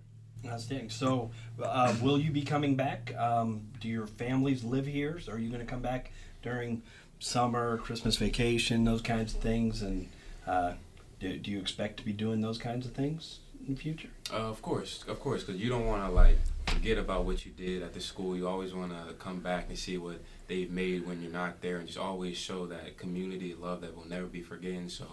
Outstanding. 0.47 0.91
So, 0.91 1.31
uh, 1.63 1.95
will 2.01 2.19
you 2.19 2.31
be 2.31 2.43
coming 2.43 2.77
back? 2.77 3.15
Um, 3.17 3.69
do 3.81 3.89
your 3.89 4.07
families 4.07 4.63
live 4.63 4.87
here? 4.87 5.19
So 5.21 5.33
are 5.33 5.39
you 5.39 5.49
going 5.49 5.65
to 5.65 5.71
come 5.71 5.83
back 5.83 6.13
during 6.43 6.83
summer, 7.19 7.79
Christmas 7.79 8.17
vacation, 8.17 8.85
those 8.85 9.03
kinds 9.03 9.35
of 9.35 9.41
things? 9.41 9.83
And 9.83 10.09
uh, 10.47 10.75
do, 11.19 11.39
do 11.39 11.51
you 11.51 11.61
expect 11.61 11.97
to 11.99 12.05
be 12.05 12.13
doing 12.13 12.41
those 12.41 12.59
kinds 12.59 12.85
of 12.85 12.93
things? 12.93 13.41
In 13.67 13.75
the 13.75 13.81
future? 13.81 14.09
Uh, 14.33 14.37
of 14.37 14.63
course, 14.63 15.05
of 15.09 15.21
course, 15.21 15.45
because 15.45 15.61
you 15.61 15.69
don't 15.69 15.87
want 15.87 16.05
to 16.05 16.11
like 16.11 16.39
forget 16.67 16.99
about 16.99 17.25
what 17.25 17.45
you 17.45 17.53
did 17.53 17.83
at 17.83 17.93
the 17.93 18.01
school. 18.01 18.37
You 18.37 18.49
always 18.49 18.73
want 18.73 18.93
to 18.93 19.15
come 19.15 19.41
back 19.41 19.67
and 19.69 19.79
see 19.79 19.99
what 19.99 20.21
they've 20.49 20.71
made 20.71 21.07
when 21.07 21.23
you're 21.23 21.33
not 21.33 21.61
there, 21.61 21.79
and 21.79 21.87
just 21.87 21.99
always 21.99 22.37
show 22.37 22.67
that 22.67 22.97
community 22.97 23.55
love 23.55 23.81
that 23.83 23.97
will 23.97 24.09
never 24.09 24.27
be 24.27 24.43
forgotten. 24.43 24.89
So, 24.89 25.07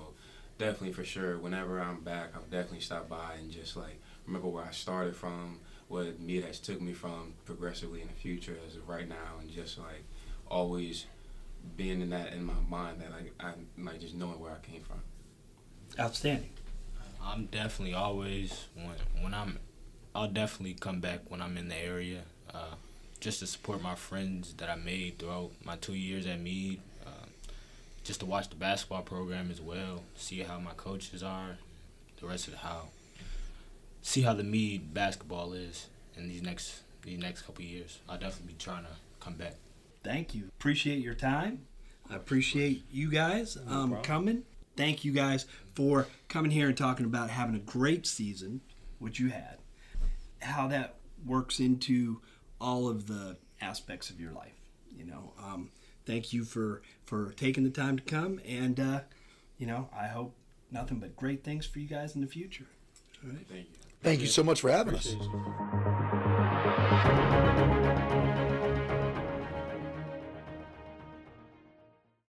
definitely 0.57 0.93
for 0.93 1.03
sure, 1.03 1.37
whenever 1.37 1.79
I'm 1.79 2.01
back, 2.01 2.31
I'll 2.35 2.41
definitely 2.43 2.81
stop 2.81 3.09
by 3.09 3.35
and 3.37 3.51
just 3.51 3.75
like 3.75 3.99
remember 4.25 4.47
where 4.47 4.65
I 4.65 4.71
started 4.71 5.15
from, 5.15 5.59
what 5.87 6.19
me 6.19 6.41
has 6.41 6.59
took 6.59 6.81
me 6.81 6.93
from 6.93 7.33
progressively 7.45 8.01
in 8.01 8.07
the 8.07 8.13
future 8.13 8.57
as 8.67 8.75
of 8.75 8.87
right 8.87 9.07
now, 9.07 9.39
and 9.41 9.49
just 9.51 9.77
like 9.77 10.03
always 10.47 11.05
being 11.75 12.01
in 12.01 12.09
that 12.09 12.33
in 12.33 12.43
my 12.43 12.53
mind 12.69 13.01
that 13.01 13.11
like 13.11 13.33
I 13.39 13.53
like 13.77 13.99
just 13.99 14.15
knowing 14.15 14.39
where 14.39 14.51
I 14.51 14.65
came 14.65 14.81
from. 14.81 15.01
Outstanding. 15.99 16.51
I'm 17.23 17.45
definitely 17.45 17.93
always 17.93 18.65
when 18.75 18.95
when 19.21 19.33
I'm 19.33 19.59
I'll 20.15 20.27
definitely 20.27 20.73
come 20.73 20.99
back 20.99 21.21
when 21.27 21.41
I'm 21.41 21.57
in 21.57 21.69
the 21.69 21.77
area, 21.77 22.21
uh, 22.53 22.75
just 23.19 23.39
to 23.39 23.47
support 23.47 23.81
my 23.81 23.95
friends 23.95 24.53
that 24.57 24.69
I 24.69 24.75
made 24.75 25.19
throughout 25.19 25.51
my 25.63 25.75
two 25.75 25.93
years 25.93 26.25
at 26.25 26.39
Meade. 26.39 26.81
Uh, 27.05 27.27
just 28.03 28.21
to 28.21 28.25
watch 28.25 28.49
the 28.49 28.55
basketball 28.55 29.03
program 29.03 29.51
as 29.51 29.61
well, 29.61 30.03
see 30.15 30.39
how 30.39 30.59
my 30.59 30.71
coaches 30.75 31.21
are, 31.21 31.57
the 32.19 32.27
rest 32.27 32.47
of 32.47 32.55
how 32.55 32.87
see 34.01 34.21
how 34.21 34.33
the 34.33 34.43
Meade 34.43 34.93
basketball 34.93 35.53
is 35.53 35.87
in 36.17 36.27
these 36.27 36.41
next 36.41 36.81
these 37.03 37.19
next 37.19 37.43
couple 37.43 37.63
years. 37.63 37.99
I'll 38.07 38.17
definitely 38.17 38.53
be 38.53 38.59
trying 38.59 38.83
to 38.83 38.91
come 39.19 39.35
back. 39.35 39.55
Thank 40.03 40.33
you. 40.33 40.45
Appreciate 40.59 40.99
your 40.99 41.13
time. 41.13 41.65
I 42.09 42.15
appreciate 42.15 42.83
you 42.91 43.11
guys 43.11 43.57
um, 43.67 43.91
no 43.91 43.97
coming 43.97 44.43
thank 44.79 45.03
you 45.03 45.11
guys 45.11 45.45
for 45.73 46.07
coming 46.29 46.49
here 46.51 46.69
and 46.69 46.77
talking 46.77 47.05
about 47.05 47.29
having 47.29 47.53
a 47.53 47.59
great 47.59 48.07
season, 48.07 48.61
which 48.97 49.19
you 49.19 49.27
had, 49.29 49.57
how 50.41 50.67
that 50.69 50.95
works 51.25 51.59
into 51.59 52.21
all 52.61 52.87
of 52.87 53.07
the 53.07 53.35
aspects 53.59 54.09
of 54.09 54.21
your 54.21 54.31
life. 54.31 54.53
You 54.95 55.05
know, 55.05 55.33
um, 55.37 55.71
thank 56.05 56.31
you 56.31 56.45
for 56.45 56.81
for 57.05 57.33
taking 57.33 57.65
the 57.65 57.69
time 57.69 57.97
to 57.97 58.03
come, 58.03 58.39
and 58.47 58.79
uh, 58.79 59.01
you 59.57 59.67
know, 59.67 59.89
I 59.95 60.07
hope 60.07 60.33
nothing 60.71 60.99
but 60.99 61.15
great 61.17 61.43
things 61.43 61.65
for 61.65 61.79
you 61.79 61.87
guys 61.87 62.15
in 62.15 62.21
the 62.21 62.27
future. 62.27 62.67
Thank 63.21 63.49
you. 63.51 63.65
Thank 64.01 64.21
you 64.21 64.27
so 64.27 64.43
much 64.43 64.61
for 64.61 64.71
having 64.71 64.95
us. 64.95 65.13
You. 67.73 67.78